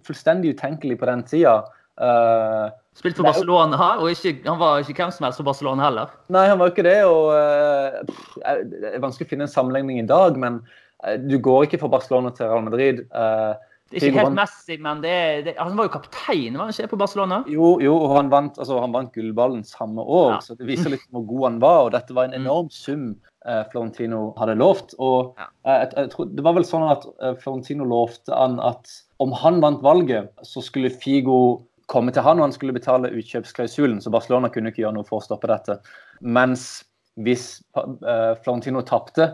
[0.05, 1.63] fullstendig utenkelig på den tida.
[1.95, 6.13] Eh, Spilt for Barcelona, og ikke, han var ikke hvem som helst for Barcelona heller.
[6.31, 6.97] Nei, han var ikke det.
[7.03, 8.37] og eh, pff,
[8.71, 10.61] Det er vanskelig å finne en sammenligning i dag, men
[11.03, 13.03] eh, du går ikke fra Barcelona til Real Madrid.
[13.11, 13.53] eh,
[13.91, 16.87] Det er ikke helt Messi, men det, det, han var jo kaptein, var han ikke,
[16.95, 17.41] på Barcelona?
[17.51, 20.39] Jo, jo, og han vant, altså, han vant gullballen samme år, Ja.
[20.39, 21.83] så det viser litt hvor god han var.
[21.85, 22.45] og Dette var en Mm.
[22.47, 24.95] enorm sum eh, Florentino hadde lovt.
[24.99, 25.51] og Ja.
[25.67, 28.87] eh, jeg, jeg tror, Det var vel sånn at eh, Florentino lovte han at
[29.19, 34.01] om han vant valget, så skulle Figo komme til han, og han skulle betale utkjøpsklausulen,
[34.01, 35.77] så Barcelona kunne ikke gjøre noe for å stoppe dette.
[36.21, 36.83] Mens
[37.23, 39.29] hvis uh, Florentino tapte,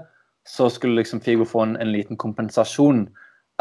[0.47, 3.05] så skulle liksom Figo få en, en liten kompensasjon.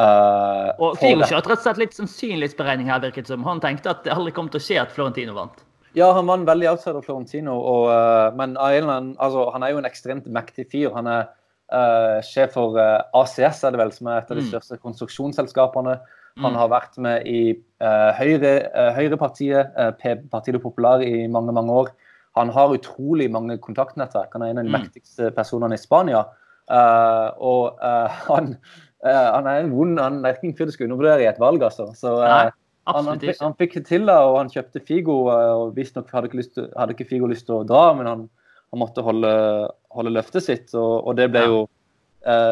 [0.00, 3.44] Uh, og Figo kjørte rett og slett litt sannsynlighetsberegning her, virket som.
[3.48, 5.64] Han tenkte at det aldri kom til å skje at Florentino vant.
[5.96, 7.56] Ja, han var en veldig outsider, Florentino.
[7.58, 10.92] Og, uh, men altså, han er jo en ekstremt mektig fyr.
[10.96, 11.28] Han er
[11.72, 14.52] uh, sjef for ACS, er det vel, som er et av de mm.
[14.52, 16.00] største konstruksjonsselskapene.
[16.38, 17.40] Han har vært med i
[17.80, 18.52] Høyre,
[18.96, 19.74] Høyrepartiet,
[20.30, 21.90] Partido Popular, i mange, mange år.
[22.38, 24.30] Han har utrolig mange kontaktnettverk.
[24.36, 24.76] Han er en av de mm.
[24.78, 26.22] mektigste personene i Spania.
[26.70, 27.82] og
[28.30, 28.54] han
[29.00, 31.38] Uh, han er en vond han er ikke en fyr du skal undervurdere i et
[31.40, 31.88] valg, altså.
[31.96, 32.50] Så, uh, Nei,
[32.90, 35.22] han, han, han, fikk det til, da, og han kjøpte Figo.
[35.30, 38.26] Uh, og Visstnok hadde, ikke hadde ikke Figo lyst til å dra, men han,
[38.74, 39.32] han måtte holde,
[39.96, 40.74] holde, løftet sitt.
[40.74, 41.60] Og, og det ble jo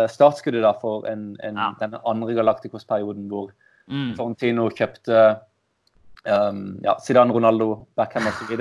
[0.08, 1.66] startskuddet da for en, en, ja.
[1.76, 3.50] denne andre Galacticos-perioden hvor
[3.90, 4.10] mm.
[4.16, 5.22] Florentino kjøpte
[6.28, 8.54] um, ja, Zidane, Ronaldo, Beckham osv.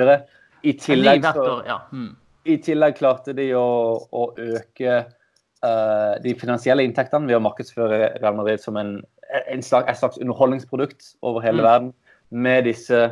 [0.63, 1.81] I tillegg, så, ja.
[1.91, 2.09] mm.
[2.47, 3.67] I tillegg klarte de å,
[4.09, 8.97] å øke uh, de finansielle inntektene ved å markedsføre Real Madrid som en,
[9.43, 11.67] en slags, et slags underholdningsprodukt over hele mm.
[11.69, 11.95] verden.
[12.29, 13.05] Med disse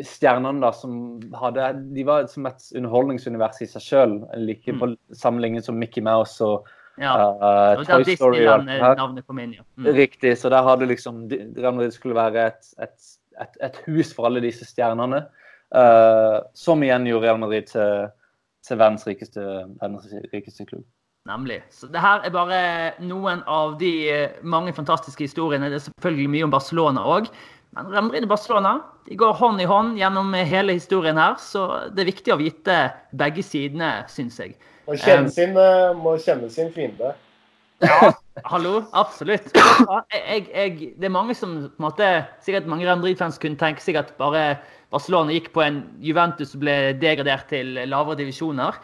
[0.00, 4.14] stjernene da, som hadde De var som et underholdningsunivers i seg sjøl.
[4.38, 4.80] Like mm.
[4.80, 6.68] på samme linje som Mickey Mouse og
[7.00, 7.14] ja.
[7.16, 8.38] Uh, Toy Story.
[8.42, 9.66] Disneyland-navnet kom inn, ja.
[9.80, 9.90] Mm.
[9.96, 10.36] Riktig.
[10.38, 13.10] Så der hadde liksom Det skulle være et, et,
[13.40, 15.24] et, et, hus for alle disse stjernene.
[15.70, 18.08] Uh, som igjen gjorde Real Madrid til,
[18.66, 19.44] til verdens, rikeste,
[19.80, 20.84] verdens rikeste klubb.
[21.28, 21.60] Nemlig.
[21.70, 22.60] Så det her er bare
[23.04, 25.68] noen av de eh, mange fantastiske historiene.
[25.68, 27.28] Det er selvfølgelig mye om Barcelona òg.
[27.76, 28.72] Men Real Madrid og Barcelona
[29.06, 31.36] de går hånd i hånd gjennom hele historien her.
[31.38, 32.78] Så det er viktig å vite
[33.20, 34.56] begge sidene, syns jeg.
[34.90, 37.12] Må kjenne, um, sin, eh, må kjenne sin fiende.
[37.80, 38.10] Ja,
[38.50, 38.80] hallo.
[38.98, 39.52] Absolutt.
[39.54, 42.08] Jeg, jeg, det er mange som på en måte,
[42.42, 44.58] Sikkert mange Real Madrid-fans kunne tenke seg at bare
[44.90, 48.80] Barcelona gikk på en Juventus som ble degradert til lavere divisjoner.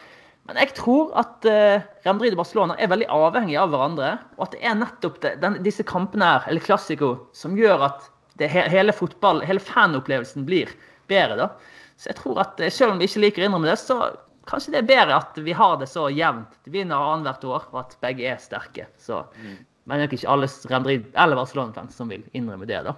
[0.47, 4.13] Men jeg tror at uh, Real Madrid og Barcelona er veldig avhengige av hverandre.
[4.39, 8.07] Og at det er nettopp det, den, disse kampene her, eller Classico, som gjør at
[8.39, 10.71] det, hele fotball, hele fanopplevelsen blir
[11.11, 11.41] bedre.
[11.43, 11.51] da.
[11.99, 13.99] Så jeg tror at eh, selv om vi ikke liker å innrømme det, så
[14.47, 16.59] kanskje det er bedre at vi har det så jevnt.
[16.65, 18.89] Det vinner annethvert år, og at begge er sterke.
[19.01, 19.57] Så, mm.
[19.87, 22.83] Men det er ikke alle Remdrid eller Barcelona-fans som vil innrømme det.
[22.87, 22.97] da.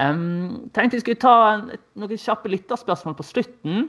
[0.00, 3.88] Um, tenkte vi skulle ta noen kjappe lytterspørsmål på slutten.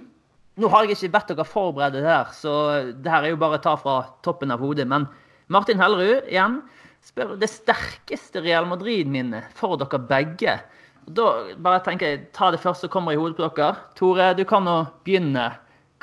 [0.60, 2.54] Nå har jeg ikke bedt dere forberede det her, så
[2.93, 4.86] det her er jo bare å ta fra toppen av hodet.
[4.89, 5.08] Men
[5.52, 6.60] Martin Hellerud igjen
[7.04, 10.60] spør det sterkeste Real Madrid-minnet for dere begge.
[11.04, 11.26] Da
[11.60, 13.74] bare tenker jeg, Ta det første som kommer i hodet på dere.
[13.98, 15.50] Tore, du kan nå begynne.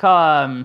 [0.01, 0.61] Hva um,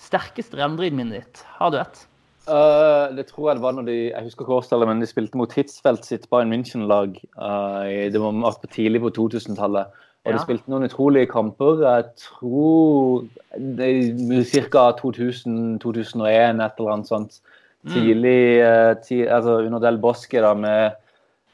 [0.00, 1.42] sterkeste Real Madrid-minnet ditt?
[1.60, 2.06] Har du et?
[2.50, 5.38] Uh, det tror jeg det var når de jeg husker ikke årstallet, men de spilte
[5.38, 7.14] mot Hitzfeldt sitt Bayern München-lag.
[7.38, 10.00] Uh, det var tidlig på 2000-tallet.
[10.26, 11.84] Og de spilte noen utrolige kamper.
[11.86, 14.82] Jeg tror ca.
[14.98, 17.38] 2000-2001, et eller annet sånt.
[17.86, 17.92] Mm.
[17.94, 20.98] Tidlig, uh, ti, altså under Del Bosque da, med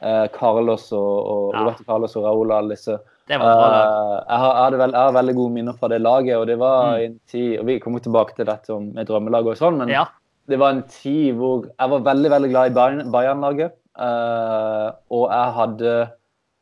[0.03, 1.61] uh, Carlos og, og ja.
[1.61, 2.99] Roberto Carlos og Raúl og alle disse.
[3.27, 5.99] Det var bra, uh, jeg, har, jeg, veld, jeg, har, veldig gode minner fra det
[6.03, 6.37] laget.
[6.37, 7.07] og det var mm.
[7.07, 10.05] en tid, og Vi kommer tilbake til dette med drømmelag og sånn, men ja.
[10.47, 13.75] det var en tid hvor jeg var veldig veldig glad i Bayern-laget.
[13.97, 15.97] Uh, og jeg hadde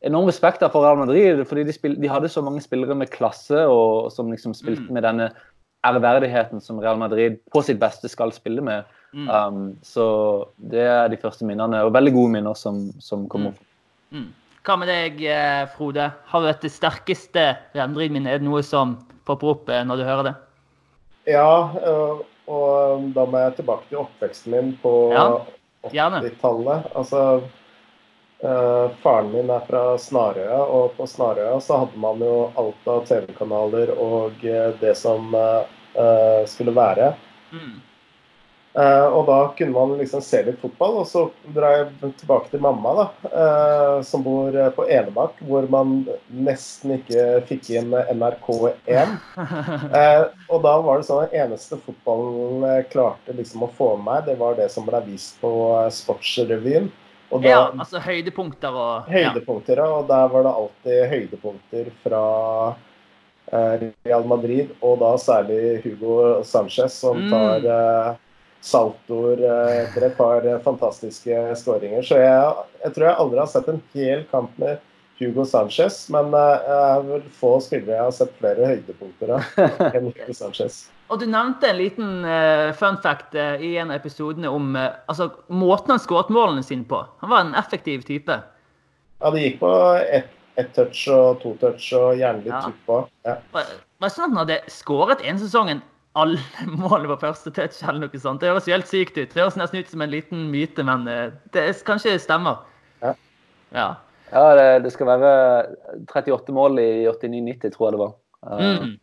[0.06, 1.44] enorm respekt for Real Madrid.
[1.48, 4.94] fordi de, spil, de, hadde så mange spillere med klasse og som liksom spilte mm.
[4.94, 5.30] med denne
[5.84, 8.88] ærverdigheten som Real Madrid på sitt beste skal spille med.
[9.12, 9.28] Mm.
[9.28, 10.06] Um, så
[10.56, 13.60] det er de første minnene, og veldig gode minner som, som kommer opp.
[14.14, 14.30] Mm.
[14.64, 16.06] Hva med deg, eh, Frode?
[16.30, 17.42] Har du et sterkeste
[17.74, 18.30] Real Madrid-minne?
[18.32, 18.94] Er det noe som
[19.28, 20.32] popper opp eh, når du hører det?
[21.28, 21.50] Ja,
[22.48, 25.26] og da må jeg tilbake til oppveksten min på ja,
[25.88, 26.90] 80-tallet.
[26.96, 27.20] Altså
[29.00, 33.94] faren min er fra Snarøya, og på Snarøya så hadde man jo alt av TV-kanaler
[33.96, 34.44] og
[34.82, 35.32] det som
[36.52, 37.14] skulle være.
[37.56, 37.80] Mm.
[38.74, 41.20] Og da kunne man liksom se litt fotball, og så
[41.54, 46.00] drar jeg tilbake til mamma, da, som bor på Enebakk, hvor man
[46.34, 49.14] nesten ikke fikk inn NRK1.
[50.52, 54.36] og da var det sånn at eneste fotballen klarte liksom å få med meg, det
[54.42, 55.54] var det som ble vist på
[55.94, 56.90] Sportsrevyen.
[57.30, 59.86] Da, ja, altså høydepunkter og Høydepunkter, ja.
[59.96, 62.24] Og der var det alltid høydepunkter fra
[63.50, 67.32] eh, Real Madrid, og da særlig Hugo Sanchez, som mm.
[67.32, 68.20] tar eh,
[68.64, 72.02] saltoer eh, etter et par fantastiske skåringer.
[72.06, 74.82] Så jeg, jeg, tror jeg aldri har sett en hel kamp med
[75.20, 79.58] Hugo Sanchez, men eh, jeg er vel få spillere jeg har sett flere høydepunkter av
[79.94, 80.84] enn Hugo Sanchez.
[81.12, 82.24] Og Du nevnte en liten
[82.80, 87.02] fun fact i en av episodene om altså, måten han skåret målene sine på.
[87.20, 88.38] Han var en effektiv type.
[89.20, 89.74] Ja, det gikk på
[90.08, 92.60] ett ett touch og to touch og gjerne litt Ja.
[92.62, 92.98] tupp på.
[93.26, 93.36] Ja.
[93.52, 93.64] Var
[94.00, 95.82] var det sånn at han hadde skåret en sesongen
[96.14, 96.38] alle
[96.80, 98.40] målene på første touch eller noe sånt?
[98.42, 99.30] Det høres helt sykt ut.
[99.34, 102.62] Det høres nesten ut som en liten myte, men eh, det er- kanskje stemmer.
[103.02, 103.14] Ja.
[103.74, 103.88] Ja.
[104.34, 105.32] Ja, det, det skal være
[106.10, 108.14] 38 mål i 89-90, tror jeg det var.
[108.50, 108.94] Eh, Mm.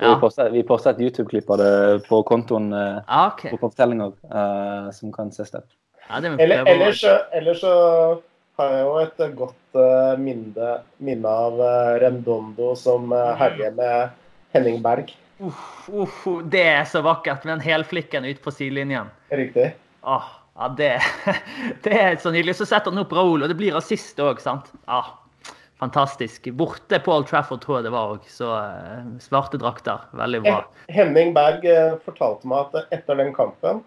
[0.00, 0.14] Ja.
[0.48, 5.28] Vi postet et YouTube-klipp av det på kontoen eh, Ja, på fortellinger uh, som kan
[5.28, 5.66] ses der.
[6.08, 7.72] Ja, det Eller, ellers, så- ellers så
[8.56, 10.70] har jeg jo et godt uh, minne,
[11.04, 14.08] minne av uh, Rendondo som uh, herjer med
[14.56, 15.12] Henning Berg.
[15.40, 19.08] Uff, uff, det er så vakkert med den helflikken ute på sidelinjen.
[19.32, 19.70] Riktig.
[20.04, 20.26] Åh,
[20.58, 20.90] ja, det,
[21.86, 22.58] det er så nydelig.
[22.58, 24.68] Så setter han opp Raoul, og det blir rasist òg, sant?
[24.84, 25.00] Ja,
[25.80, 26.50] fantastisk.
[26.60, 28.26] Borte på Old Trafford, tror jeg det var òg.
[28.28, 30.04] Så eh, svarte drakter.
[30.20, 30.58] Veldig bra.
[30.92, 33.80] Henning Berg eh, fortalte meg at etter den kampen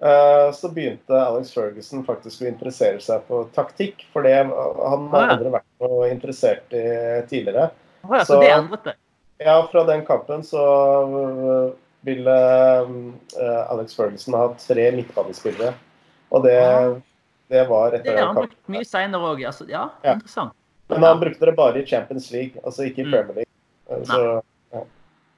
[0.00, 4.06] eh, så begynte Alex Ferguson faktisk å interessere seg på taktikk.
[4.16, 6.86] For det han hadde har aldri vært noe interessert i
[7.28, 7.68] tidligere.
[8.06, 8.96] Oh, ja, så så- det endret det.
[9.38, 10.60] Ja, fra den kampen så
[11.04, 11.72] øh,
[12.06, 12.36] ville
[12.86, 15.74] øh, Alex Ferguson ha tre midtbanespillere.
[16.30, 16.56] Og det,
[17.52, 18.74] det var Det etter har den han brukt kampen.
[18.76, 19.44] mye seinere òg.
[19.46, 20.14] Altså, ja, Ja.
[20.16, 20.52] interessant.
[20.88, 23.10] Men han brukte det bare i Champions League, altså ikke i Mm.
[23.12, 23.52] Premier League.
[23.90, 24.42] Eh, Så,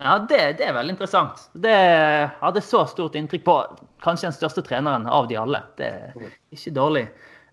[0.00, 1.48] Ja, det, det er veldig interessant.
[1.58, 1.74] Det
[2.40, 3.54] hadde så stort inntrykk på
[4.04, 5.62] kanskje den største treneren av de alle.
[5.76, 6.12] Det er
[6.54, 7.08] ikke dårlig.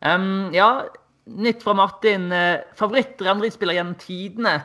[0.06, 0.84] Um, ja,
[1.26, 2.28] nytt fra Martin.
[2.32, 4.60] Eh, Favoritt Real Madrid-spiller gjennom tidene.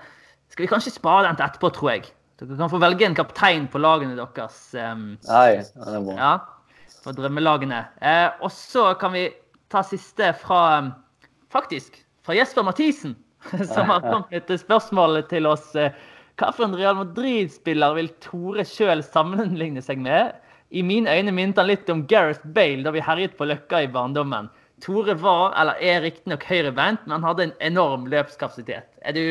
[0.51, 2.09] Skal vi kanskje spare den til etterpå, tror jeg.
[2.41, 4.61] Dere kan få velge en kaptein på lagene deres.
[4.75, 6.15] Um, Nei, ja, det er bra.
[6.17, 7.83] ja, for drømmelagene.
[8.03, 9.27] Eh, og så kan vi
[9.71, 10.93] ta siste fra em,
[11.51, 13.17] Faktisk fra Jesper Mathisen,
[13.75, 15.73] som har kommet med et spørsmål til oss.
[15.77, 15.93] Eh,
[16.41, 20.39] Hvilken Real Madrid-spiller vil Tore sjøl sammenligne seg med?
[20.73, 23.91] I mine øyne minnet han litt om Gareth Bale da vi herjet på Løkka i
[23.93, 24.49] barndommen.
[24.81, 28.87] Tore var, eller er riktignok høyrebeint, men han hadde en enorm løpskapasitet.
[29.05, 29.23] Er du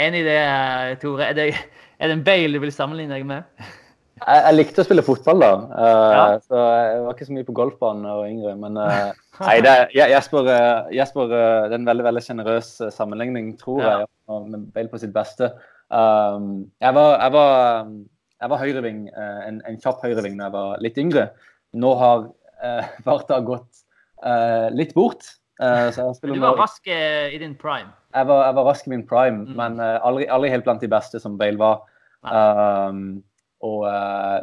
[0.00, 1.26] enig i det, Tore?
[1.30, 1.48] Er det,
[1.98, 3.42] er det en Bale du vil sammenligne deg med?
[4.24, 6.26] Jeg, jeg likte å spille fotball da, Uh, Ja.
[6.46, 8.52] så jeg var ikke så mye på golfbanen da jeg var yngre.
[8.62, 9.08] Men uh,
[9.42, 10.50] nei, det, er- Jesper,
[10.94, 13.96] Jesper uh, det er en veldig veldig generøs eh, sammenligning, tror Ja.
[14.04, 15.50] jeg, med Bale på sitt beste.
[15.90, 16.46] Um,
[16.80, 17.90] jeg, var, jeg, var,
[18.46, 19.02] jeg var høyreving,
[19.50, 21.26] en, en kjapp høyreving da jeg var litt yngre.
[21.74, 22.28] Nå har
[23.10, 23.83] farta gått
[24.24, 25.26] eh, litt bort.
[25.62, 25.86] Uh,
[26.22, 27.92] Du var rask eh, i din prime.
[28.14, 29.54] jeg var, jeg var rask i min prime, Mm.
[29.56, 31.84] men aldri, aldri helt blant de beste som Bale var.
[32.24, 33.22] Um,
[33.62, 33.84] og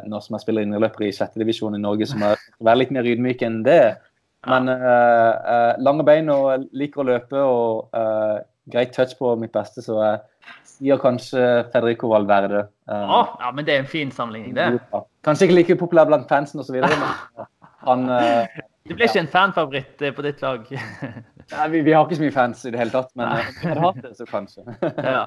[0.08, 2.90] nå som jeg spiller indreløper i sjette divisjon i Norge, så må jeg være litt
[2.96, 3.96] mer ydmyk enn det.
[4.46, 4.66] Men
[5.78, 7.92] lange bein og liker å løpe og
[8.72, 10.18] greit touch på mitt beste, så jeg
[10.72, 12.64] sier kanskje Federico Valverde.
[12.90, 14.80] Å, ja, men det er en fin sammenligning, det.
[15.22, 17.06] Kanskje ikke like populær blant fansen osv., men
[17.88, 18.08] han
[18.88, 20.66] Du ble ikke en fanfavoritt eh, på ditt lag.
[21.52, 23.60] nei, vi, vi har ikke så mye fans i det hele tatt, men eh, om
[23.60, 24.64] vi hadde hatt det, så kanskje.
[25.16, 25.22] ja.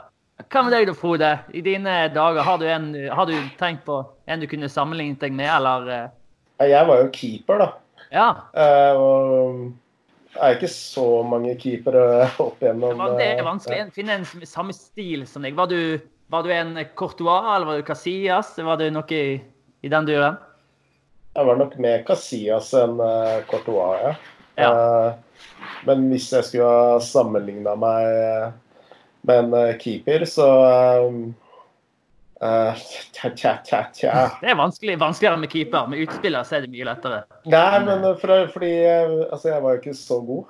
[0.51, 1.31] Hva med deg da, Frode?
[1.55, 5.35] I dine dager, har du, en, har du tenkt på en du kunne sammenlignet deg
[5.37, 7.69] med, eller eh, Jeg var jo keeper, da.
[8.11, 8.27] Ja.
[8.55, 9.61] Uh, og
[10.35, 12.03] det er ikke så mange keepere
[12.43, 12.99] opp Det, igjennom.
[12.99, 15.55] var, det er vanskelig å finne en samme stil som deg.
[15.55, 15.79] Var du,
[16.31, 18.51] var du en Courtois, eller var du Casillas?
[18.59, 19.39] Var du noe i,
[19.87, 20.35] i den duren?
[21.35, 24.15] Jeg var nok mer Casillas enn uh, Courtois, ja.
[24.55, 24.69] Ja.
[24.71, 25.13] Eh,
[25.83, 28.45] men hvis jeg skulle ha sammenligna meg eh,
[29.27, 30.51] med en eh, keeper, så
[32.43, 32.79] Uh, eh,
[33.15, 34.13] tja, tja, tja, tja.
[34.41, 35.85] Det er vanskelig, vanskeligere med keeper.
[35.87, 37.21] Med utspiller så er det mye lettere.
[37.47, 40.49] Nei, men eh, for, fordi eh, altså, jeg var jo ikke så god.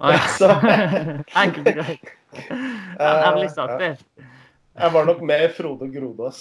[0.00, 0.22] Ah, ja.
[0.32, 0.48] Så
[1.44, 2.14] Enkelt og greit.
[3.28, 3.92] Ærlig sagt, det.
[4.76, 6.40] Jeg var nok med Frode Grodås.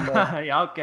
[0.48, 0.80] ja, OK.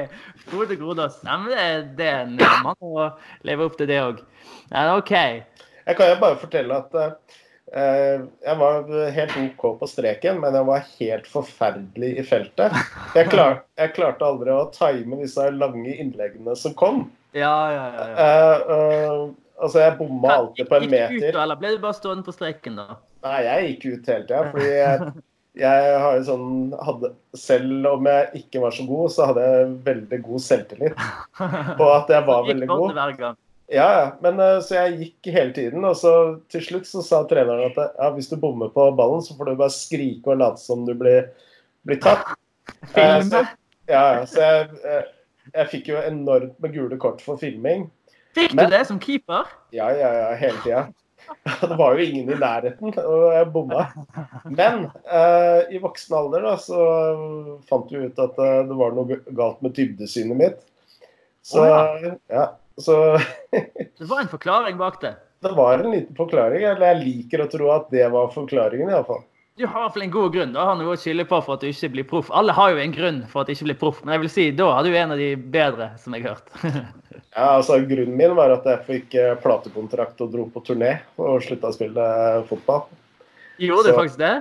[0.48, 1.20] Frode Grodås.
[1.28, 1.66] Nei, men det,
[2.00, 3.10] det er en mann å
[3.48, 4.24] leve opp til det òg.
[4.72, 5.14] Ja, OK.
[5.14, 10.68] Jeg kan jo bare fortelle at eh, jeg var helt OK på streken, men jeg
[10.68, 12.76] var helt forferdelig i feltet.
[13.16, 17.06] Jeg, klar, jeg klarte aldri å time disse lange innleggene som kom.
[17.38, 18.08] Ja, ja, ja.
[18.10, 18.26] ja.
[18.26, 19.24] Eh, uh,
[19.62, 21.14] altså, jeg bomma alltid på en meter.
[21.14, 22.98] Gikk du ut, eller ble du bare stående på streken, da?
[23.28, 25.12] Nei, jeg gikk ut hele tida, fordi jeg,
[25.58, 26.48] jeg har jo sånn
[26.86, 31.04] hadde, Selv om jeg ikke var så god, så hadde jeg veldig god selvtillit
[31.78, 33.36] på at jeg var veldig god.
[33.74, 33.90] Ja.
[34.24, 36.14] Men eh, så jeg gikk hele tiden, og så
[36.54, 39.60] til slutt så sa treneren at ja, hvis du bommer på ballen, så får du
[39.60, 41.30] bare skrike og late som du blir,
[41.88, 42.34] blir tatt.
[42.68, 43.24] Eh, Filme?
[43.32, 43.40] så,
[43.88, 45.06] ja, så jeg, eh,
[45.54, 47.86] jeg fikk jo enormt med gule kort for filming.
[48.36, 49.48] Fikk Men- du det som keeper?
[49.72, 50.82] Ja, ja, ja, hele tida.
[51.62, 53.86] Det var jo ingen i nærheten, og jeg bomma.
[54.46, 56.82] Men eh, i voksen alder da, så
[57.70, 60.60] fant vi ut at eh, det var noe galt med dybdesynet mitt.
[61.48, 62.98] Så, Å, ja, så
[64.00, 65.14] Det var en forklaring bak det.
[65.46, 66.66] det var en liten forklaring.
[66.68, 69.24] Eller jeg liker å tro at det var forklaringen, iallfall.
[69.58, 70.52] Du har i hvert fall en god grunn.
[70.54, 72.28] Da har noe å skylde på for at du ikke blir proff.
[72.38, 74.46] Alle har jo en grunn for at du ikke blir proff, men jeg vil si,
[74.54, 76.54] da har du en av de bedre, som jeg har hørt.
[77.38, 80.92] Ja, altså Grunnen min var at jeg fikk eh, platekontrakt og dro på turné
[81.22, 82.88] og slutta å spille eh, fotball.
[83.62, 84.32] Gjorde du faktisk det?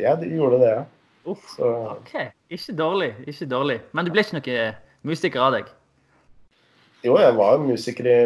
[0.00, 0.84] Ja, Jeg gjorde det, ja.
[1.28, 1.42] Uff.
[1.56, 1.68] Så,
[1.98, 2.14] OK.
[2.52, 3.10] Ikke dårlig.
[3.28, 3.78] Ikke dårlig.
[3.92, 5.68] Men du ble ikke noen musiker av deg?
[7.04, 8.18] jo, jeg var musiker i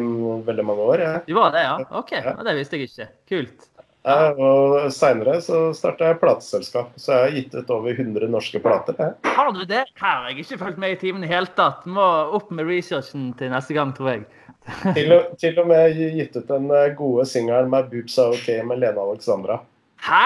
[0.47, 1.05] veldig mange år.
[1.05, 1.23] Jeg.
[1.29, 1.75] Du var det, ja?
[1.99, 2.15] OK.
[2.19, 3.11] Ja, det visste jeg ikke.
[3.31, 3.69] Kult.
[4.05, 8.61] Ja, og Seinere så starta jeg plateselskap, så jeg har gitt ut over 100 norske
[8.61, 9.15] plater.
[9.25, 9.87] Har du det?
[9.97, 11.87] Her har jeg ikke fulgt med i timen i hele tatt.
[11.89, 12.05] Må
[12.37, 14.27] opp med researchen til neste gang, tror jeg.
[14.97, 18.63] Til, og- til og med gitt ut den eh, gode singelen med 'Boobs Are OK'
[18.65, 19.59] med Lene Alexandra.
[20.01, 20.23] Hæ?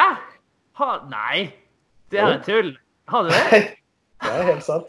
[0.78, 1.48] Ha, Nei,
[2.10, 2.76] det er tull.
[3.08, 3.64] Har du det?
[4.22, 4.86] Det er helt sant.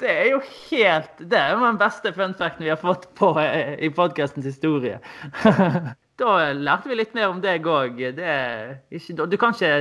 [0.00, 3.30] Det er jo helt Det er jo den beste fun facten vi har fått på
[3.40, 4.98] eh, i podkastens historie.
[6.18, 8.00] da lærte vi litt mer om deg òg.
[8.00, 9.72] Du kan ikke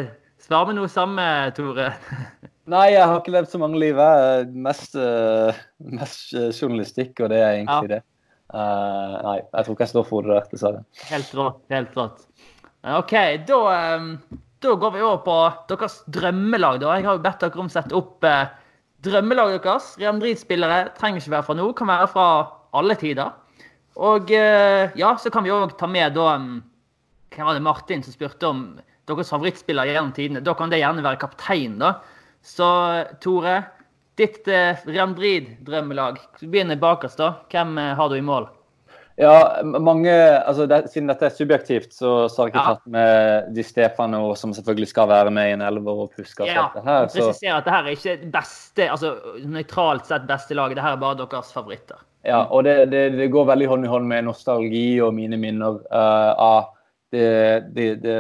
[0.42, 1.26] svare med noe samme,
[1.58, 1.92] Tore?
[2.74, 3.96] Nei, jeg har ikke levd så mange liv.
[3.96, 8.02] Jeg mest, eh, mest eh, journalistikk, og det er egentlig det.
[8.48, 10.84] Uh, nei, jeg tror ikke jeg står for det dessverre.
[11.10, 11.58] Helt rått.
[11.72, 12.22] Helt rått.
[12.88, 13.16] OK,
[13.48, 13.58] da,
[14.64, 15.36] da går vi over på
[15.72, 16.80] deres drømmelag.
[16.84, 16.94] da.
[16.96, 18.54] Jeg har jo bedt dere om å sette opp eh,
[19.08, 19.90] drømmelaget deres.
[20.00, 22.28] Real Madrid-spillere trenger ikke være fra nå, kan være fra
[22.78, 23.36] alle tider.
[23.98, 26.58] Og eh, ja, så kan vi òg ta med da mm,
[27.34, 28.62] Hvem var det Martin som spurte om
[29.10, 30.44] deres favorittspiller gjennom tidene?
[30.46, 31.98] Da kan det gjerne være kaptein, da.
[32.46, 32.68] Så
[33.24, 33.58] Tore,
[34.18, 36.22] ditt eh, Real Madrid-drømmelag.
[36.40, 37.34] Du Begynner bakerst, da.
[37.52, 38.48] Hvem eh, har du i mål?
[39.18, 40.14] Ja, mange,
[40.46, 42.74] altså det, Siden dette er subjektivt, så, så har jeg ikke Ja.
[42.76, 46.52] tatt med Di Stefano, som selvfølgelig skal være med i en elver og puske og
[46.52, 47.08] Ja, dette det her.
[47.10, 50.78] Så, presiserer at det her er ikke beste, altså nøytralt sett beste laget.
[50.78, 51.98] Det her er bare deres favoritter.
[52.26, 55.78] Ja, og det, det, det går veldig hånd i hånd med nostalgi og mine minner
[55.92, 56.74] uh, av
[57.14, 58.16] det, det, det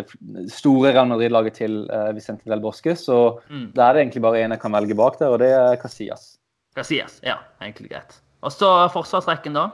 [0.54, 2.94] store Real Madrid-laget til uh, Vicente Del Bosque.
[2.96, 3.72] Så Mm.
[3.76, 6.38] da er det egentlig bare én jeg kan velge bak der, og det er Casillas.
[6.78, 7.20] Casillas.
[7.26, 8.22] Ja, egentlig greit.
[8.46, 9.66] Og så forsvarsrekken, da.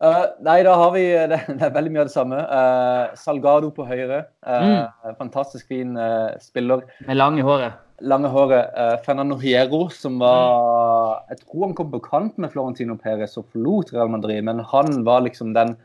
[0.00, 1.02] Uh, nei, da har vi
[1.34, 2.38] Det, det er veldig mye av det samme.
[2.40, 4.22] Uh, Salgado på høyre.
[4.46, 5.92] eh, Fantastisk fin
[6.40, 6.86] spiller.
[7.06, 7.76] Med lange håret.
[8.00, 8.70] Lange håret.
[8.76, 13.48] Uh, Fernando Hierro, som var Jeg tror han kom på kant med Florentino Perez og
[13.52, 15.76] forlot Real Madrid, men han var liksom den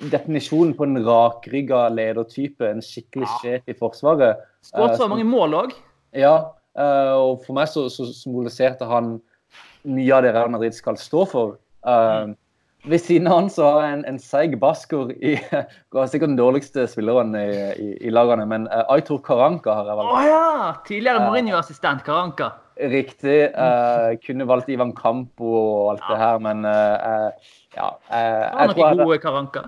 [0.00, 2.64] definisjonen på en rakrygga ledertype.
[2.68, 4.40] En skikkelig sjef i Forsvaret.
[4.64, 5.76] Skåret Eh, så uh, mange mål òg.
[6.16, 6.34] Ja,
[6.78, 9.16] Uh, og for meg så, så symboliserte han
[9.90, 11.56] mye av det Real Madrid skal stå for.
[11.88, 12.32] Eh,
[12.88, 15.34] Ved siden av han så har jeg en, en seig basker i
[16.12, 20.00] sikkert den dårligste spilleren i, i, i lagene, men uh, Aitor Karanka har jeg Å
[20.00, 20.28] valgt.
[20.30, 20.70] ja!
[20.88, 21.26] Tidligere Ja.
[21.28, 22.52] Mourinho-assistent Karanka.
[22.80, 23.50] Riktig.
[23.52, 27.90] Uh, kunne valgt Ivan Campo og alt det her, men eh, eh, ja.
[28.08, 29.66] Uh, Det var jeg, gode Karanka.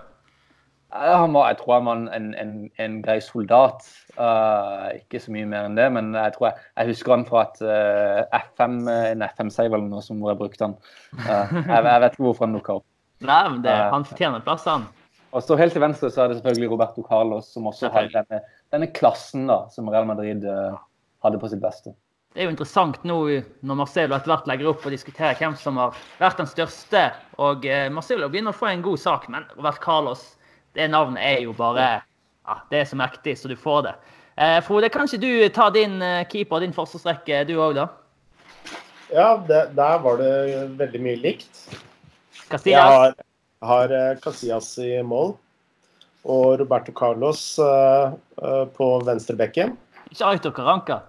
[0.96, 3.85] eh, han var, jeg tror han var en, en, en grei soldat.
[4.16, 7.44] Uh, ikke så mye mer enn det, men jeg tror jeg, jeg husker han fra
[7.51, 10.79] et uh, FM, en FM-save eller noe som hvor jeg brukte han.
[11.20, 12.88] Uh, jeg, jeg vet ikke hvorfor han dukka opp.
[13.26, 14.87] Nei, men det, han fortjener plass, han.
[15.32, 18.42] Og så Helt til venstre så er det selvfølgelig Roberto Carlos, som også har denne,
[18.74, 20.76] denne klassen da, som Real Madrid uh,
[21.24, 21.94] hadde på sitt beste.
[22.32, 23.16] Det er jo interessant nå
[23.64, 27.06] når Marcelo etter hvert legger opp og diskuterer hvem som har vært den største.
[27.40, 30.26] Og uh, Marcelo begynner å få en god sak, men Robert Carlos,
[30.76, 33.94] det navnet er jo bare ja, Det er så mektig så du får det.
[34.37, 37.88] Uh, Frode, kan ikke du ta din eh, keeper, din forsvarsrekke, du òg, da?
[39.12, 40.32] Ja, det, der var det
[40.80, 41.66] veldig mye likt.
[42.64, 43.14] Jeg har,
[43.62, 45.34] har eh, Casillas i mål
[46.22, 48.12] og Roberto Carlos uh,
[48.42, 49.72] uh, på venstrebekken.
[50.12, 51.00] Ikke Aitor Caranca?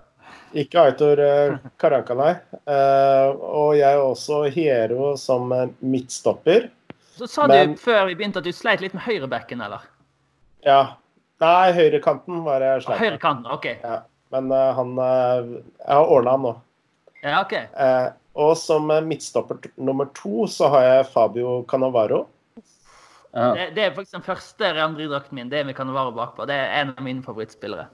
[0.57, 2.31] Ikke Aitor uh, Caranca, nei.
[2.65, 6.69] Og jeg er også Hiero som midtstopper.
[7.13, 9.85] Så sa Men- du før vi begynte at du sleit litt med høyrebekken, eller?
[10.65, 10.95] Ja.
[11.43, 13.03] Nei, høyrekanten var jeg sleit med.
[13.05, 13.69] Høyrekanten, OK.
[13.83, 14.01] Ja.
[14.33, 16.53] Men han Jeg har ordna han nå.
[17.21, 17.53] Ja, ok.
[18.33, 22.25] Og som eh, midtstopper nummer to så har jeg Fabio Cannavaro.
[23.33, 23.53] Ja.
[23.57, 25.49] Det, det er faktisk den første Real Madrid-drakten min.
[25.49, 26.47] Det er med Cannavaro bakpå.
[26.49, 27.87] Det er en av mine favorittspillere.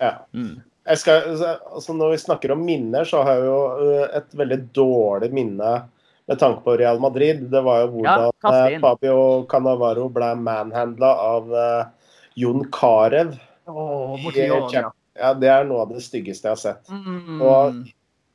[0.00, 0.16] Ja.
[0.34, 0.60] Mm.
[0.90, 1.26] Jeg skal,
[1.68, 5.74] altså når vi snakker om minner, så har jeg jo eh, et veldig dårlig minne
[6.30, 7.44] med tanke på Real Madrid.
[7.52, 8.80] Det var jo hvordan det eh.
[8.82, 9.20] Fabio
[9.50, 11.54] Cannavaro ble manhandla av
[12.38, 13.34] Jon Carew.
[13.70, 14.88] Årene, ja.
[15.20, 16.90] Ja, det er noe av det styggeste jeg har sett.
[16.90, 17.42] Mm.
[17.42, 17.80] Og,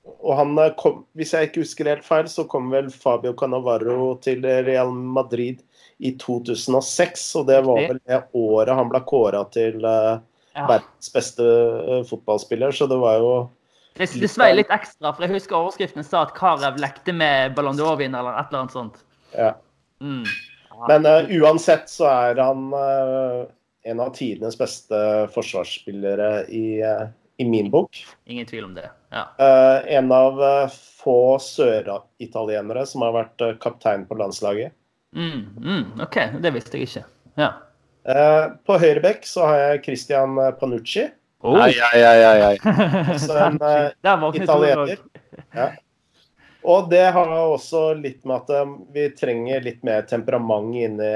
[0.05, 4.45] og han kom, hvis jeg ikke husker helt feil, så kom vel Fabio Cannavaro til
[4.45, 5.63] Real Madrid
[5.97, 7.25] i 2006.
[7.39, 10.17] Og det var vel det året han ble kåra til uh,
[10.53, 10.65] ja.
[10.69, 13.31] verdens beste uh, fotballspiller, så det var jo
[13.95, 17.77] Det, det svei litt ekstra, for jeg husker overskriften sa at Karev lekte med Ballon
[17.79, 18.97] d'Or-vinner eller et eller annet sånt.
[19.31, 19.53] Ja.
[20.03, 20.25] Mm.
[20.89, 22.67] Men uh, uansett så er han
[23.85, 24.99] en av tidenes beste
[25.31, 26.81] forsvarsspillere i,
[27.37, 28.01] i min bok.
[28.25, 28.89] Ingen tvil om det.
[29.15, 29.35] Ja.
[29.39, 30.69] Eh, en av eh,
[31.03, 34.73] få søritalienere som har vært eh, kaptein på landslaget.
[35.15, 37.03] Mm, mm, OK, det visste jeg ikke.
[37.39, 37.53] Ja.
[38.03, 41.05] Eh, på høyre bekk så har jeg Christian Panucci.
[41.45, 41.55] Oh.
[41.61, 42.57] Ai, ai, ai, ai.
[43.13, 43.55] Altså en
[44.41, 44.99] italiener.
[45.55, 45.69] Ja.
[46.65, 51.11] Og det har også litt med at vi trenger litt mer temperament inne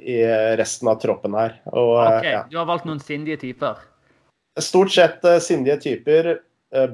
[0.00, 0.18] i
[0.58, 1.58] resten av troppen her.
[1.68, 2.42] Og OK, ja.
[2.50, 3.84] du har valgt noen sindige typer.
[4.58, 6.38] stort sett sindige typer,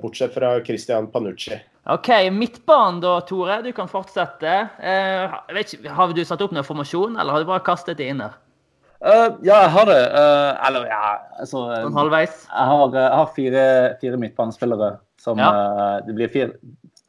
[0.02, 1.56] bortsett fra Christian Panucci.
[1.90, 3.58] OK, midtbanen da, Tore.
[3.62, 4.52] Du kan fortsette.
[4.78, 7.98] Eh, jeg vet ikke, har du satt opp noen formasjon, eller har du bare kastet
[7.98, 8.36] det inn der?
[9.02, 10.02] Uh, ja, jeg har det.
[10.14, 11.06] Uh, eller, ja
[11.42, 12.36] altså eh, Sånn halvveis?
[12.46, 13.64] Jeg har, jeg har fire,
[13.98, 15.48] fire midtbanespillere som Ja.
[15.50, 16.52] uh, Det blir fire,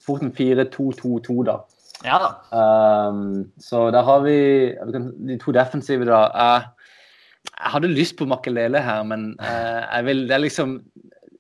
[0.02, 1.60] fort en 4-2-2-2, da.
[2.04, 2.32] Ja da.
[2.50, 4.38] Um, så der har vi,
[4.74, 6.24] vi de to defensive, da.
[6.34, 6.66] Jeg,
[7.46, 10.78] jeg hadde lyst på Makelele her, men eh, jeg vil, det er liksom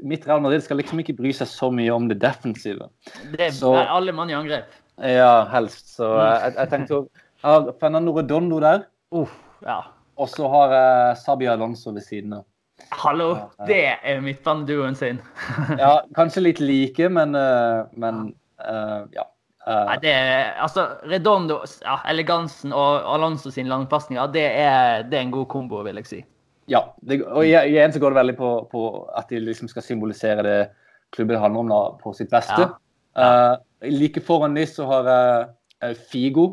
[0.03, 2.89] Mitt Real Madrid skal liksom ikke bry seg så mye om det defensive.
[3.31, 4.67] Det er Så- alle mann i angrep.
[5.01, 5.95] Ja, helst.
[5.95, 7.03] Så jeg, jeg tenkte å
[7.43, 9.27] Jeg har Fernando Redondo der, Uh,
[9.61, 9.81] ja.
[10.17, 12.45] og så har jeg Sabia Alonso ved siden av.
[12.91, 15.19] Hallo, det er midtbaneduoen sin.
[15.79, 18.33] Ja, kanskje litt like, men, eh, men
[18.63, 19.27] uh, ja.
[19.67, 24.47] Uh, Nei, det er, altså, Redondo, ja, elegansen og Alonso sin langpasninger, det
[25.11, 26.23] det er en god kombo, vil jeg si.
[26.71, 28.83] Ja, det, og igjen så går det veldig på, på
[29.17, 30.57] at de liksom skal symbolisere det
[31.13, 32.69] klubben handler om da, på sitt beste.
[33.19, 33.55] Eh,
[33.91, 35.47] like foran de så har jeg
[35.83, 36.51] uh, Figo,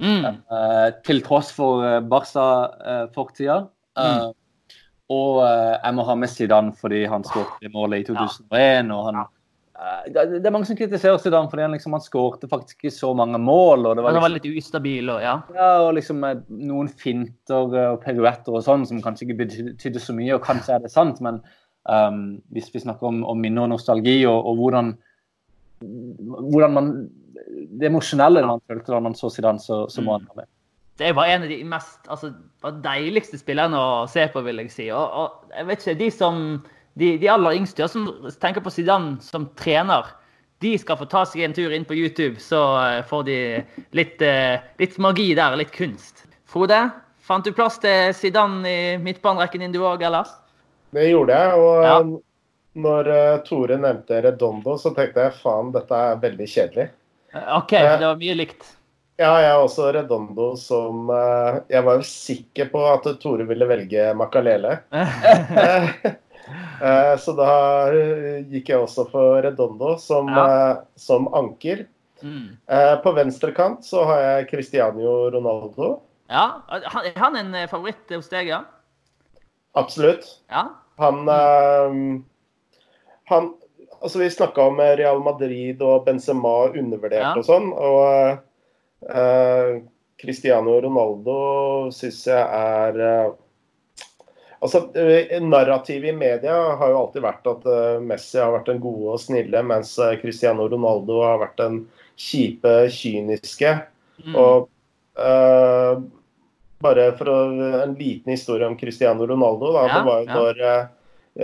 [0.00, 0.22] Mm.
[0.48, 3.58] Uh, til tross for uh, Barca-fortida.
[4.00, 4.30] Mm.
[5.10, 8.92] Og eh, jeg må ha med Zidane fordi han skåret målet i 2001.
[8.94, 9.30] og han eh,
[9.80, 13.12] det, det er mange som kritiserer Zidane fordi han, liksom, han skårte faktisk ikke så
[13.16, 13.86] mange mål.
[13.88, 15.38] og det var Han var liksom, litt ustabil og ja.
[15.56, 19.72] ja, og liksom eh, noen finter eh, og piruetter og sånn som kanskje ikke betydde
[19.72, 21.40] betydde så mye, og kanskje er det sant, men
[21.88, 22.20] um,
[22.52, 24.92] hvis vi snakker om, om minner og nostalgi og, og hvordan,
[25.80, 26.92] hvordan man
[27.80, 30.50] Det emosjonelle man følte da man så Zidane, så, så må han være med.
[31.00, 32.34] Det var en av de mest altså,
[32.84, 34.90] deiligste spillerne å se på, vil jeg si.
[34.92, 36.42] Og, og jeg vet ikke, de som
[36.98, 38.08] de, de aller yngste som
[38.40, 40.06] tenker på Zidane som trener,
[40.60, 43.36] de skal få ta seg en tur inn på YouTube, så eh, får de
[43.96, 46.26] litt, eh, litt magi der, litt kunst.
[46.50, 46.82] Frode,
[47.24, 50.28] fant du plass til Zidane i midtbanerekken din du òg, eller?
[50.92, 51.54] Det gjorde jeg.
[51.62, 51.94] Og Ja.
[52.00, 52.18] eh,
[52.80, 56.90] når eh, Tore nevnte Redondo, så tenkte jeg faen, dette er veldig kjedelig.
[57.32, 58.68] Eh, OK, det var mye likt.
[59.20, 63.66] Ja, jeg er også Redondo som eh, Jeg var jo sikker på at Tore ville
[63.68, 64.78] velge Makalele.
[66.82, 67.50] Eh, så da
[68.48, 70.44] gikk jeg også for Redondo som, Ja.
[70.70, 71.86] eh, som anker.
[72.22, 72.56] Mm.
[72.68, 76.00] Eh, på venstre kant så har jeg Cristiano Ronaldo.
[76.28, 78.62] Ja, han, er han en favoritt hos deg, ja?
[79.74, 80.26] Absolutt.
[80.50, 80.66] Ja?
[80.98, 82.20] Han, eh,
[83.30, 83.54] han
[84.02, 87.34] Altså, vi snakka om Real Madrid og Benzema undervurdert Ja.
[87.36, 87.66] og sånn.
[87.76, 88.38] Og
[90.20, 93.32] Cristiano Ronaldo syns jeg er
[94.60, 98.82] Altså, eh, Narrativet i media har jo alltid vært at eh, Messi har vært den
[98.82, 101.78] gode og snille, mens eh, Cristiano Ronaldo har vært den
[102.20, 103.72] kjipe, kyniske.
[104.20, 104.34] Mm.
[104.36, 104.68] Og
[105.16, 106.02] uh,
[106.84, 107.38] bare for å,
[107.86, 109.72] en liten historie om Cristiano Ronaldo.
[109.72, 110.36] Da, Ja, det var jo ja.
[110.36, 110.60] når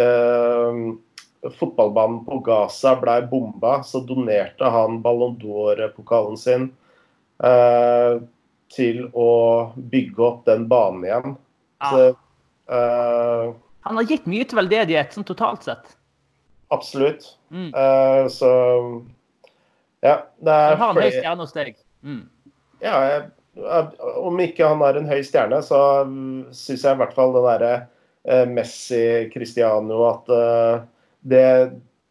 [0.04, 6.68] eh, fotballbanen på Gaza ble bomba, så donerte han Ballon d'Or-pokalen sin
[7.44, 8.20] uh,
[8.72, 9.32] til å
[9.76, 11.36] bygge opp den banen igjen.
[11.80, 11.90] Ja.
[11.90, 12.06] Så,
[12.70, 13.54] eh,
[13.86, 15.96] Han har gitt mye til veldedighet, sånn totalt sett.
[16.74, 17.36] absolutt.
[17.50, 17.70] Mm.
[17.70, 18.50] Uh, så
[20.02, 21.76] ja, det er Han har en høy stjerne hos deg.
[22.02, 22.24] Mm.
[22.82, 23.26] Ja, jeg,
[24.20, 25.78] om ikke han har en høy stjerne, så
[26.52, 27.72] syns jeg i hvert fall det derre
[28.28, 30.34] uh, Messi, Cristiano At
[31.26, 31.46] det,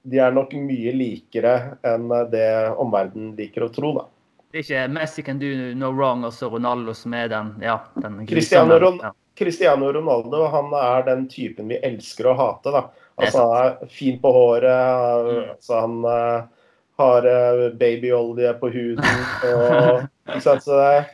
[0.03, 2.49] de er nok mye likere enn det
[2.81, 4.07] omverdenen liker å tro, da.
[4.55, 7.81] Det er ikke Messi can do no wrong, og så Ronaldo som er den ja,
[7.99, 8.87] den Cristiano, Ronaldo.
[8.87, 9.11] Ron Ja.
[9.35, 12.71] Cristiano Ronaldo han er den typen vi elsker å hate.
[12.71, 12.85] da.
[13.15, 13.55] Altså, han
[13.85, 15.49] er fin på håret, Mm.
[15.55, 16.47] altså, han uh,
[16.97, 19.25] har eh, babyolje på huden.
[19.43, 21.05] Og, ikke sant, så det,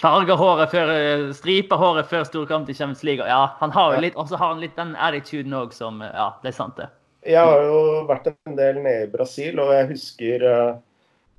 [0.00, 3.24] Farger håret før eh, Striper håret før storkamp i Champions League.
[3.28, 6.30] Ja, han har jo litt, og så har han litt den attituden òg som Ja,
[6.42, 6.88] det er sant, det.
[7.26, 10.76] Jeg har jo vært en del nede i Brasil, og jeg husker uh,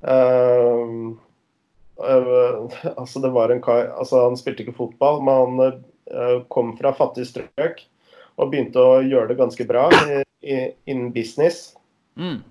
[0.03, 0.95] eh,
[2.99, 6.93] Altså, det var en kar altså, Han spilte ikke fotball, men han eh, kom fra
[6.97, 7.81] fattige strøk
[8.37, 9.87] og begynte å gjøre det ganske bra
[10.45, 11.71] innen business.
[12.13, 12.43] Mm.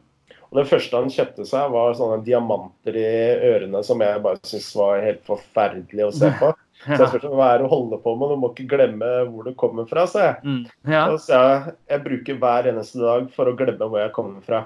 [0.51, 3.09] Og Det første han kjøpte seg, var sånne diamanter i
[3.53, 6.53] ørene som jeg bare syntes var helt forferdelig å se på.
[6.87, 9.47] Så jeg spurte hva er det å holde på med, du må ikke glemme hvor
[9.47, 10.35] du kommer fra, sa jeg.
[10.45, 10.91] Mm.
[10.93, 11.07] Ja.
[11.09, 14.61] Og så jeg, jeg bruker hver eneste dag for å glemme hvor jeg kommer fra.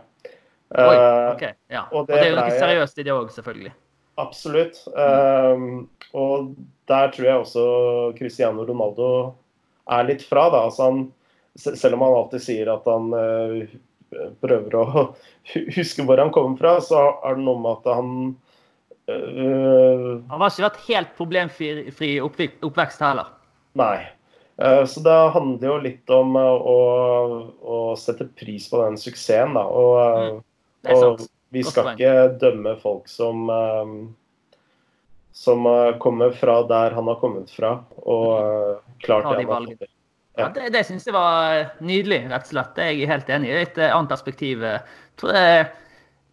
[0.75, 0.97] Oi,
[1.31, 1.55] okay.
[1.71, 1.85] Ja.
[1.93, 3.73] og Og det det er jo noe seriøst i det òg, selvfølgelig.
[4.21, 4.83] Absolutt.
[4.95, 6.53] Um, og
[6.91, 7.65] der tror jeg også
[8.19, 9.09] Cristiano Ronaldo
[9.91, 10.49] er litt fra.
[10.53, 10.65] da.
[10.69, 11.01] Altså han,
[11.59, 13.75] selv om han alltid sier at han uh,
[14.43, 14.87] prøver å
[15.79, 18.15] huske hvor han kommer fra, så er det noe med at han
[19.11, 23.31] uh, Han har ikke vært helt problemfri oppvekst heller.
[23.79, 23.99] Nei.
[24.61, 26.79] Eh, Så det handler jo litt om å,
[27.65, 29.65] å sette pris på den suksessen, da.
[29.65, 30.41] Og, Mm.
[30.85, 31.31] Det er og sant.
[31.51, 33.95] Vi skal ikke dømme folk som eh,
[35.33, 39.69] som eh, kommer fra der han har kommet fra, og eh, klart det de han
[39.71, 39.91] har.
[40.39, 42.75] Ja, det det syns jeg var nydelig, rett og slett.
[42.77, 43.63] Det er jeg helt enig i.
[43.63, 44.63] Et eh, annet perspektiv.
[44.65, 44.83] Jeg
[45.21, 45.65] tror det er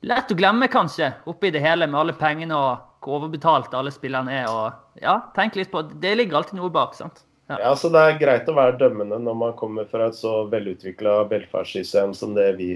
[0.08, 4.34] lett å glemme, kanskje, oppi det hele med alle pengene og hvor overbetalt alle spillerne
[4.42, 4.52] er.
[4.52, 6.96] og ja, tenk litt på, Det ligger alltid noe bak.
[6.96, 7.24] sant?
[7.48, 11.24] Ja, så Det er greit å være dømmende når man kommer fra et så velutvikla
[11.30, 12.72] velferdssystem som det vi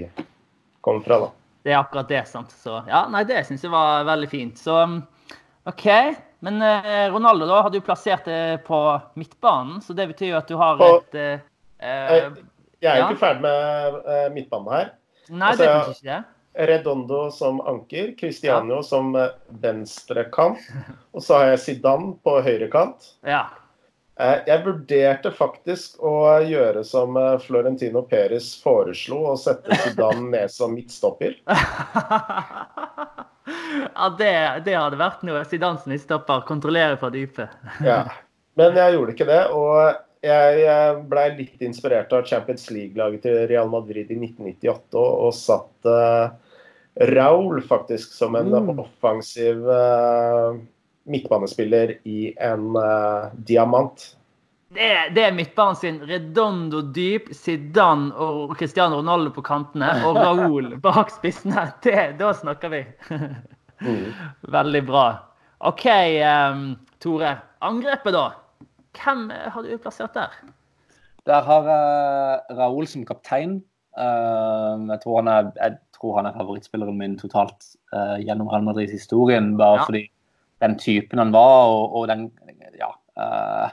[0.80, 1.18] kommer fra.
[1.26, 1.30] da.
[1.62, 2.24] Det er akkurat det.
[2.28, 2.50] sant?
[2.50, 4.58] Så ja, nei, det syns jeg var veldig fint.
[4.58, 4.98] Så um,
[5.70, 5.86] OK.
[6.42, 8.78] Men eh, Ronaldo da hadde du plassert det på
[9.14, 11.44] midtbanen, så det betyr jo at du har På- et eh,
[11.78, 12.32] eh,
[12.82, 13.10] Jeg er jo ja.
[13.12, 14.90] ikke ferdig med eh, midtbanen her.
[15.30, 16.20] Nei, altså, det er ikke det.
[16.68, 19.30] Redondo som anker, Cristiano som eh,
[19.62, 20.58] venstrekant.
[21.14, 23.12] Og så har jeg Zidane på høyrekant.
[23.22, 23.44] Ja.
[24.20, 30.52] Eh, Jeg vurderte faktisk å gjøre som eh, Florentino Perez foreslo, å sette Zidane ned
[30.52, 31.38] som midtstopper.
[33.94, 34.32] ja, det,
[34.66, 35.42] det hadde vært noe.
[35.48, 37.48] Zidane som midtstopper, kontrollere fra dypet.
[37.88, 38.04] Ja.
[38.60, 39.42] Men jeg gjorde ikke det.
[39.56, 45.88] Og jeg blei litt inspirert av Champions League-laget til Real Madrid i 1998 og, satt
[45.88, 46.28] uh,
[47.08, 48.74] Raúl faktisk som en Mm.
[48.84, 50.60] offensiv eh,
[51.04, 54.04] midtbanespiller i en uh, diamant.
[54.72, 55.98] Det, det er midtbanen sin.
[56.08, 59.90] Redondo dyp, Zidane og Cristiano Ronaldo på kantene.
[60.08, 61.66] Og Raúl bak spissene.
[61.84, 62.80] Det, da snakker vi.
[63.82, 64.06] Mm.
[64.56, 65.06] Veldig bra.
[65.68, 65.86] OK,
[66.24, 66.64] um,
[67.02, 67.34] Tore.
[67.62, 68.30] Angrepet, da.
[68.96, 70.32] Hvem eh, har du plassert der?
[71.28, 73.60] Der har jeg Raoul som kaptein.
[73.92, 78.64] Uh, jeg, tror han er, jeg tror han er favorittspilleren min totalt uh, gjennom Real
[78.64, 79.52] Madrids historien.
[79.60, 79.84] Bare Ja.
[79.84, 80.06] fordi
[80.62, 82.28] den typen han var, og, og den
[82.78, 82.92] Ja.
[83.18, 83.70] eh,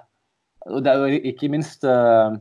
[0.70, 2.38] og det er jo ikke minst eh,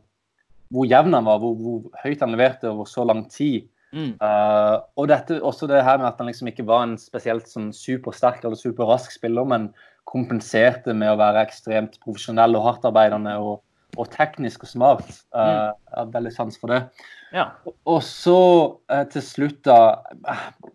[0.75, 3.69] hvor jevn han var, hvor, hvor høyt han leverte over så lang tid.
[3.89, 4.19] Mm.
[4.21, 7.71] Uh, og dette, også det her med at han liksom ikke var en spesielt sånn
[7.73, 9.71] supersterk eller superrask spiller, men
[10.09, 13.63] kompenserte med å være ekstremt profesjonell og hardtarbeidende og,
[13.97, 15.09] og teknisk og smart.
[15.33, 16.83] Eh, Jeg har veldig sans for det.
[17.35, 17.45] Ja.
[17.85, 18.37] Og så
[18.91, 19.77] eh, til slutt, da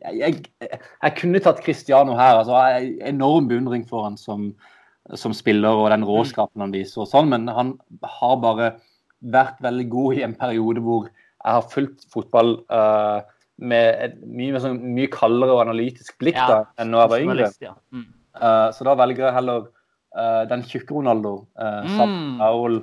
[0.05, 2.41] jeg, jeg, jeg kunne tatt Cristiano her.
[2.43, 4.51] altså Jeg enorm beundring for han som,
[5.17, 7.73] som spiller og den råskapen han viser, og sånn, men han
[8.19, 8.71] har bare
[9.23, 13.19] vært veldig god i en periode hvor jeg har fulgt fotball eh,
[13.63, 17.25] med et mye, sånn, mye kaldere og analytisk blikk Ja, da, enn når jeg var
[17.27, 17.49] yngre.
[17.63, 17.73] Ja.
[17.93, 18.07] Mm.
[18.39, 19.67] Eh, så da velger jeg heller
[20.17, 21.35] eh, den tjukke Ronaldo.
[21.57, 22.39] Uh, Mm.
[22.41, 22.79] Raúl.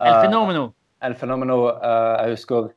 [0.00, 0.62] El eh, fenomeno.
[1.04, 1.58] El Fenomeno.
[1.74, 2.70] eh, jeg husker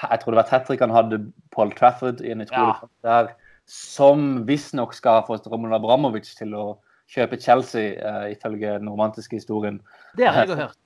[0.00, 1.18] jeg tror det var Tetrik han hadde
[1.54, 2.78] Paul Trafford i en utrolig Ja.
[2.80, 3.34] kamp der,
[3.66, 6.78] som visstnok skal ha fått Roman Abramovic til å
[7.12, 9.80] kjøpe Chelsea, uh, ifølge den romantiske historien.
[10.16, 10.78] Det har jeg hørt.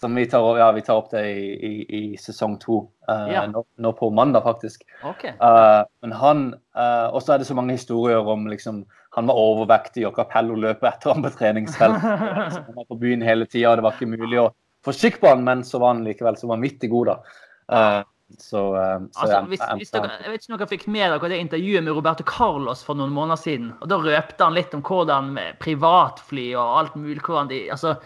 [0.00, 3.44] Som vi tar, ja, vi tar opp det i, i, i sesong to, uh, Ja.
[3.46, 4.82] nå, nå på mandag, faktisk.
[5.04, 5.24] OK.
[5.40, 8.84] Uh, men han Og så er det så mange historier om liksom
[9.14, 12.00] Han var overvektig, og Capello løp etter ham på treningsfelt.
[12.66, 14.48] Han var på byen hele tida, og det var ikke mulig å
[14.84, 18.02] få skikk på han, men så var han likevel så vanvittig god, da.
[18.38, 21.28] Så, eh, så Altså, hvis, hvis dere, jeg vet ikke om dere fikk med dere
[21.28, 23.72] det intervjuet med Roberto Carlos for noen måneder siden.
[23.80, 27.96] og Da røpte han litt om hvordan med privatfly og alt mulig hvordan de, altså,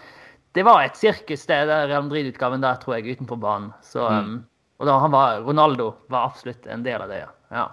[0.55, 3.73] Det var et sirkus, det der Real Madrid-utgaven der, tror jeg, utenfor banen.
[3.83, 4.19] Så, Mm.
[4.19, 4.47] um,
[4.81, 7.29] og da han var, Ronaldo var absolutt en del av det, ja.
[7.53, 7.69] ja.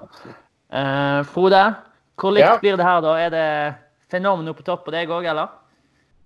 [0.71, 1.75] Eh, Frode,
[2.17, 2.57] hvor likt Ja.
[2.59, 3.15] blir det her, da?
[3.17, 3.75] Er det
[4.11, 5.47] fenomeno på topp på deg òg, eller?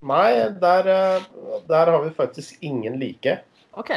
[0.02, 1.22] Nei, der, eh,
[1.68, 3.40] der har vi faktisk ingen like.
[3.74, 3.92] OK.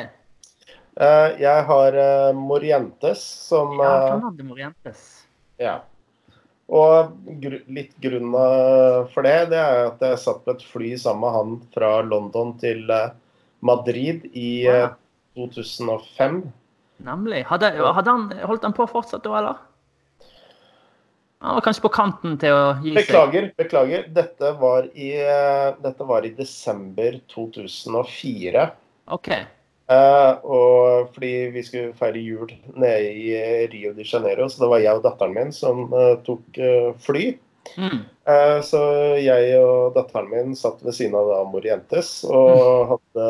[1.01, 5.25] Eh, Jeg har eh, Morientes som Ja, han hadde Morientes.
[5.61, 5.79] Ja.
[6.73, 7.13] Og
[7.43, 11.37] gru, litt grunnen for det, det er at jeg satt på et fly sammen med
[11.37, 13.11] han fra London til eh,
[13.61, 14.89] Madrid i eh,
[15.37, 16.43] 2005.
[17.03, 17.43] Nemlig.
[17.49, 19.61] Hadde, hadde han, holdt han på fortsatt da, eller?
[21.43, 23.01] Han var kanskje på kanten til å gi seg.
[23.01, 24.05] Beklager, beklager.
[24.15, 28.69] Dette var i, eh, dette var i desember 2004.
[29.17, 29.33] OK.
[29.91, 34.71] Eh, og fordi vi skulle feire jul nede i eh, Rio de Janeiro, så det
[34.71, 36.61] var jeg og datteren min som eh, tok
[37.03, 37.33] fly.
[37.79, 37.99] Mm.
[38.67, 38.79] Så
[39.23, 43.27] jeg og datteren min satt ved siden av da Morientes og hadde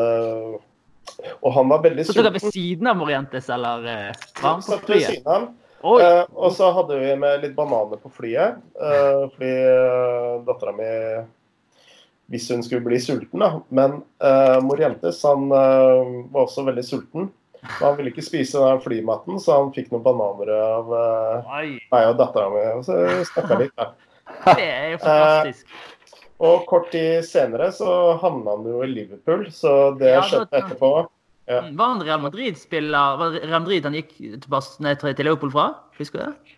[1.37, 5.21] Og han var veldig Så dere ved siden av Morientes, eller var han på flyet?
[5.27, 8.57] Eh, og så hadde vi med litt bananer på flyet.
[9.35, 10.91] fordi uh, dattera mi
[12.31, 13.49] Hvis hun skulle bli sulten, da.
[13.69, 17.31] Men uh, Morientes han uh, var også veldig sulten.
[17.63, 22.07] Og han ville ikke spise den flymaten, så han fikk noen bananer av uh, meg
[22.09, 22.63] og dattera mi.
[22.79, 22.99] Og så
[23.31, 23.75] snakka litt.
[23.79, 23.91] Da.
[24.59, 25.75] det er jo fantastisk.
[26.43, 30.63] Og kort tid senere så havna han jo i Liverpool, så det Ja, skjedde det...
[30.63, 30.91] etterpå.
[31.47, 31.61] Ja.
[31.75, 33.17] Var han Real Madrid-spiller?
[33.19, 34.15] Var Real Madrid han gikk
[34.83, 35.69] ned til Liverpool fra?
[35.99, 36.57] Husker du det?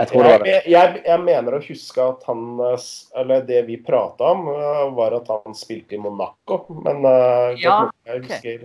[0.00, 0.52] Jeg tror det var det.
[0.52, 2.84] Jeg, jeg, jeg mener å huske at han eh,
[3.20, 6.62] Eller det vi prata om, eh, var at han spilte i Monaco.
[6.80, 7.76] Men uh, Ja,
[8.08, 8.62] jeg husker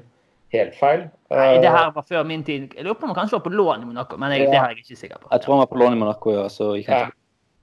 [0.55, 1.03] helt feil.
[1.33, 2.69] Nei, det her var før min tid.
[2.71, 4.53] Jeg lurer på om han kanskje var på lån i Monaco, men jeg, Ja.
[4.53, 5.31] det er jeg ikke sikker på.
[5.33, 6.45] Jeg tror han var på lån i Monaco, ja.
[6.53, 7.01] Så ja.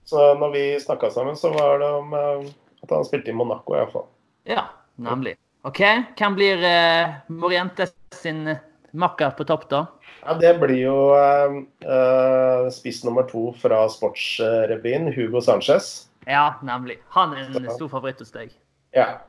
[0.04, 4.04] Så når vi snakka sammen, så var det om at han spilte i Monaco, iallfall.
[4.44, 4.66] Ja,
[5.00, 5.38] nemlig.
[5.64, 5.80] OK,
[6.18, 8.44] hvem blir uh, Morientes sin
[8.94, 9.84] makker på topp, da?
[10.24, 16.08] Ja, det blir jo eh, spiss nummer to fra Sportsrevyen, Hugo Sanchez.
[16.28, 16.98] Ja, nemlig.
[17.16, 18.54] Han er en stor favoritt hos deg.
[18.96, 19.20] Ja.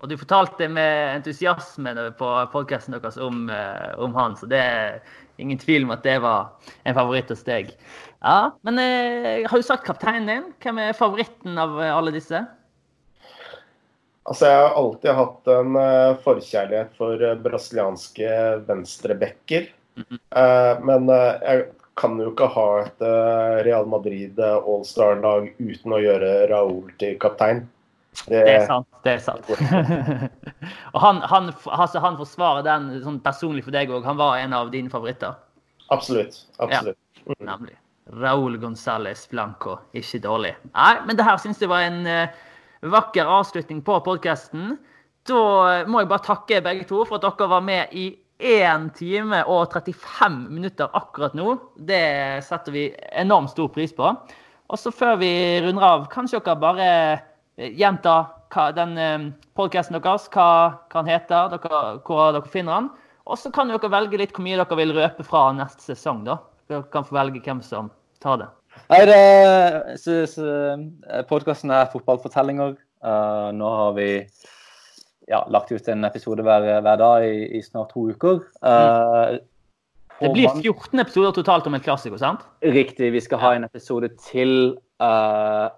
[0.00, 5.00] Og du fortalte med entusiasme på podkasten deres om, eh, om han, så det er
[5.42, 7.74] ingen tvil om at det var en favoritt hos deg.
[8.22, 10.52] Ja, Men eh, har du sagt kapteinen din?
[10.64, 12.46] Hvem er favoritten av alle disse?
[14.26, 18.30] Altså, jeg har alltid hatt en eh, forkjærlighet for eh, brasilianske
[18.66, 19.68] venstrebacker.
[20.02, 21.62] Eh, men eh, jeg
[21.96, 23.04] kan jo ikke ha et
[23.64, 27.62] Real Madrid All-Star-lag uten å gjøre Raúl til kaptein.
[28.26, 28.88] Det, Det er sant.
[29.04, 29.48] det er sant.
[30.94, 34.04] og han, han, altså, han forsvarer den sånn personlig for deg òg.
[34.08, 35.38] Han var en av dine favoritter.
[35.88, 36.42] Absolutt.
[36.58, 36.98] absolutt.
[37.24, 37.78] Ja, Nemlig.
[38.20, 39.78] Raúl González Blanco.
[39.96, 40.52] Ikke dårlig.
[40.74, 42.36] Nei, men det her syns jeg var en eh,
[42.92, 44.76] vakker avslutning på podkasten.
[45.26, 49.40] Da må jeg bare takke begge to for at dere var med i 1 time
[49.48, 51.56] og 35 minutter akkurat nå.
[51.76, 54.12] Det setter vi enormt stor pris på.
[54.66, 55.30] Og så før vi
[55.62, 56.88] runder av, kanskje dere bare
[57.56, 58.16] eh, gjenta
[58.76, 59.26] den eh,
[59.56, 60.48] podkasten deres, hva,
[60.90, 62.90] hva den heter, dere, hvor dere finner den.
[63.26, 66.24] Og så kan dere velge litt hvor mye dere vil røpe fra neste sesong.
[66.26, 66.38] da.
[66.70, 67.90] Dere kan få velge hvem som
[68.22, 68.50] tar det.
[68.90, 70.20] Nei, det så,
[71.30, 72.76] Podkasten er fotballfortellinger.
[73.04, 74.08] Uh, nå har vi
[75.28, 78.42] ja, lagt ut en episode hver, hver dag i, i snart to uker.
[78.62, 79.38] Uh,
[80.16, 82.46] Det blir 14 episoder totalt om en klassiker, sant?
[82.64, 83.10] Riktig.
[83.12, 85.68] Vi skal ha en episode til uh,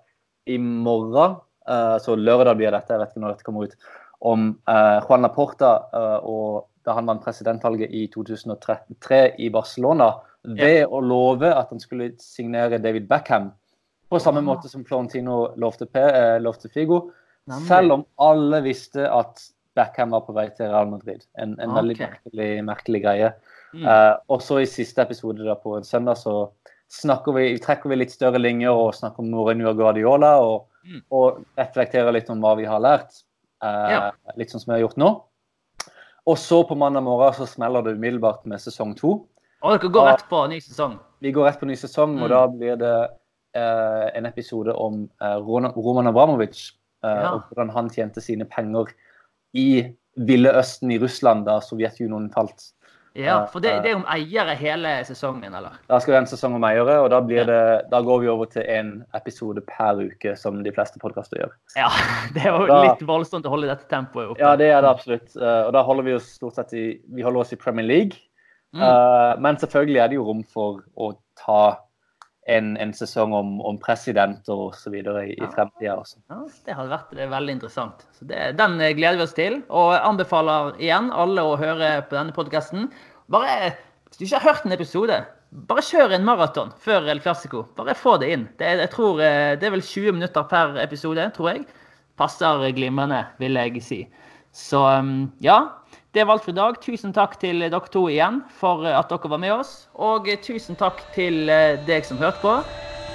[0.47, 1.41] i morgen.
[1.69, 3.89] Eh, så lørdag blir dette, jeg vet ikke når dette kommer ut.
[4.29, 10.09] Om eh, Juan Laporta eh, og da han vant presidentvalget i 2003 i Barcelona
[10.57, 13.53] ved å love at han skulle signere David Beckham.
[14.09, 14.47] På samme Ah.
[14.55, 17.11] måte som Florentino lovte, eh, lovte Figo.
[17.47, 17.69] Nemlig.
[17.69, 19.43] Selv om alle visste at
[19.77, 21.25] Beckham var på vei til Real Madrid.
[21.39, 21.83] En, en okay.
[21.83, 23.33] veldig merkelig, merkelig greie.
[23.75, 23.85] Mm.
[23.87, 26.51] Eh, og så i siste episode da på en søndag så
[27.35, 31.03] vi, trekker vi litt større linjer og snakker om Mourinho og Guardiola og, Mm.
[31.13, 33.23] og reflekterer litt om hva vi har lært.
[33.63, 34.13] Eh, Ja.
[34.37, 35.23] Litt sånn som vi har gjort nå.
[36.27, 39.27] Og så på mandag morgen så smeller det umiddelbart med sesong to.
[39.63, 40.99] Og dere går rett på ny sesong.
[41.21, 42.23] Vi går rett på ny sesong, Mm.
[42.23, 43.09] og da blir det
[43.55, 46.73] eh, en episode om eh, Roman Abramovic.
[47.05, 47.33] Eh, Ja.
[47.35, 48.87] Og hvordan han tjente sine penger
[49.55, 52.73] i Ville Østen i Russland da Sovjetunionen falt.
[53.19, 55.73] Ja, For det, det er om eiere hele sesongen, eller?
[55.89, 58.47] Da skal ha en sesong om eiere, og da, blir det, da går vi over
[58.47, 61.53] til en episode per uke, som de fleste podkaster gjør.
[61.77, 61.89] Ja,
[62.35, 64.39] det er jo Da- litt voldsomt å holde dette tempoet oppe.
[64.39, 65.35] Ja, det er det absolutt.
[65.37, 68.19] Eh, Og da holder vi oss stort sett i Vi holder oss i Premier League.
[68.75, 68.83] Mm.
[68.85, 71.61] Eh, Men selvfølgelig er det jo rom for å ta
[72.49, 75.49] en, en sesong om, om presidenter videre i, i Ja.
[75.53, 76.17] fremtida også.
[76.31, 78.07] Ja, det hadde vært det veldig interessant.
[78.17, 79.63] Så det, Den eh, gleder vi oss til.
[79.69, 82.91] Og jeg anbefaler igjen alle å høre på denne podkasten.
[83.29, 83.75] Bare,
[84.09, 85.19] hvis du ikke har hørt en episode,
[85.69, 87.67] bare kjør en maraton før El Clasico.
[87.77, 88.49] Bare få det inn.
[88.61, 91.67] Det, er- jeg tror, eh, det er vel 20 minutter per episode, tror jeg.
[92.17, 94.01] Passer glimrende, vil jeg si.
[94.53, 95.59] Så um, ja,
[96.19, 96.79] det var alt for i dag.
[96.83, 99.75] Tusen takk til dere to igjen for eh, at dere var med oss.
[99.95, 102.57] Og eh, tusen takk til eh, deg som hørte på.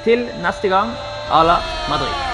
[0.07, 0.95] Til neste gang,
[1.31, 2.32] à la Madrid.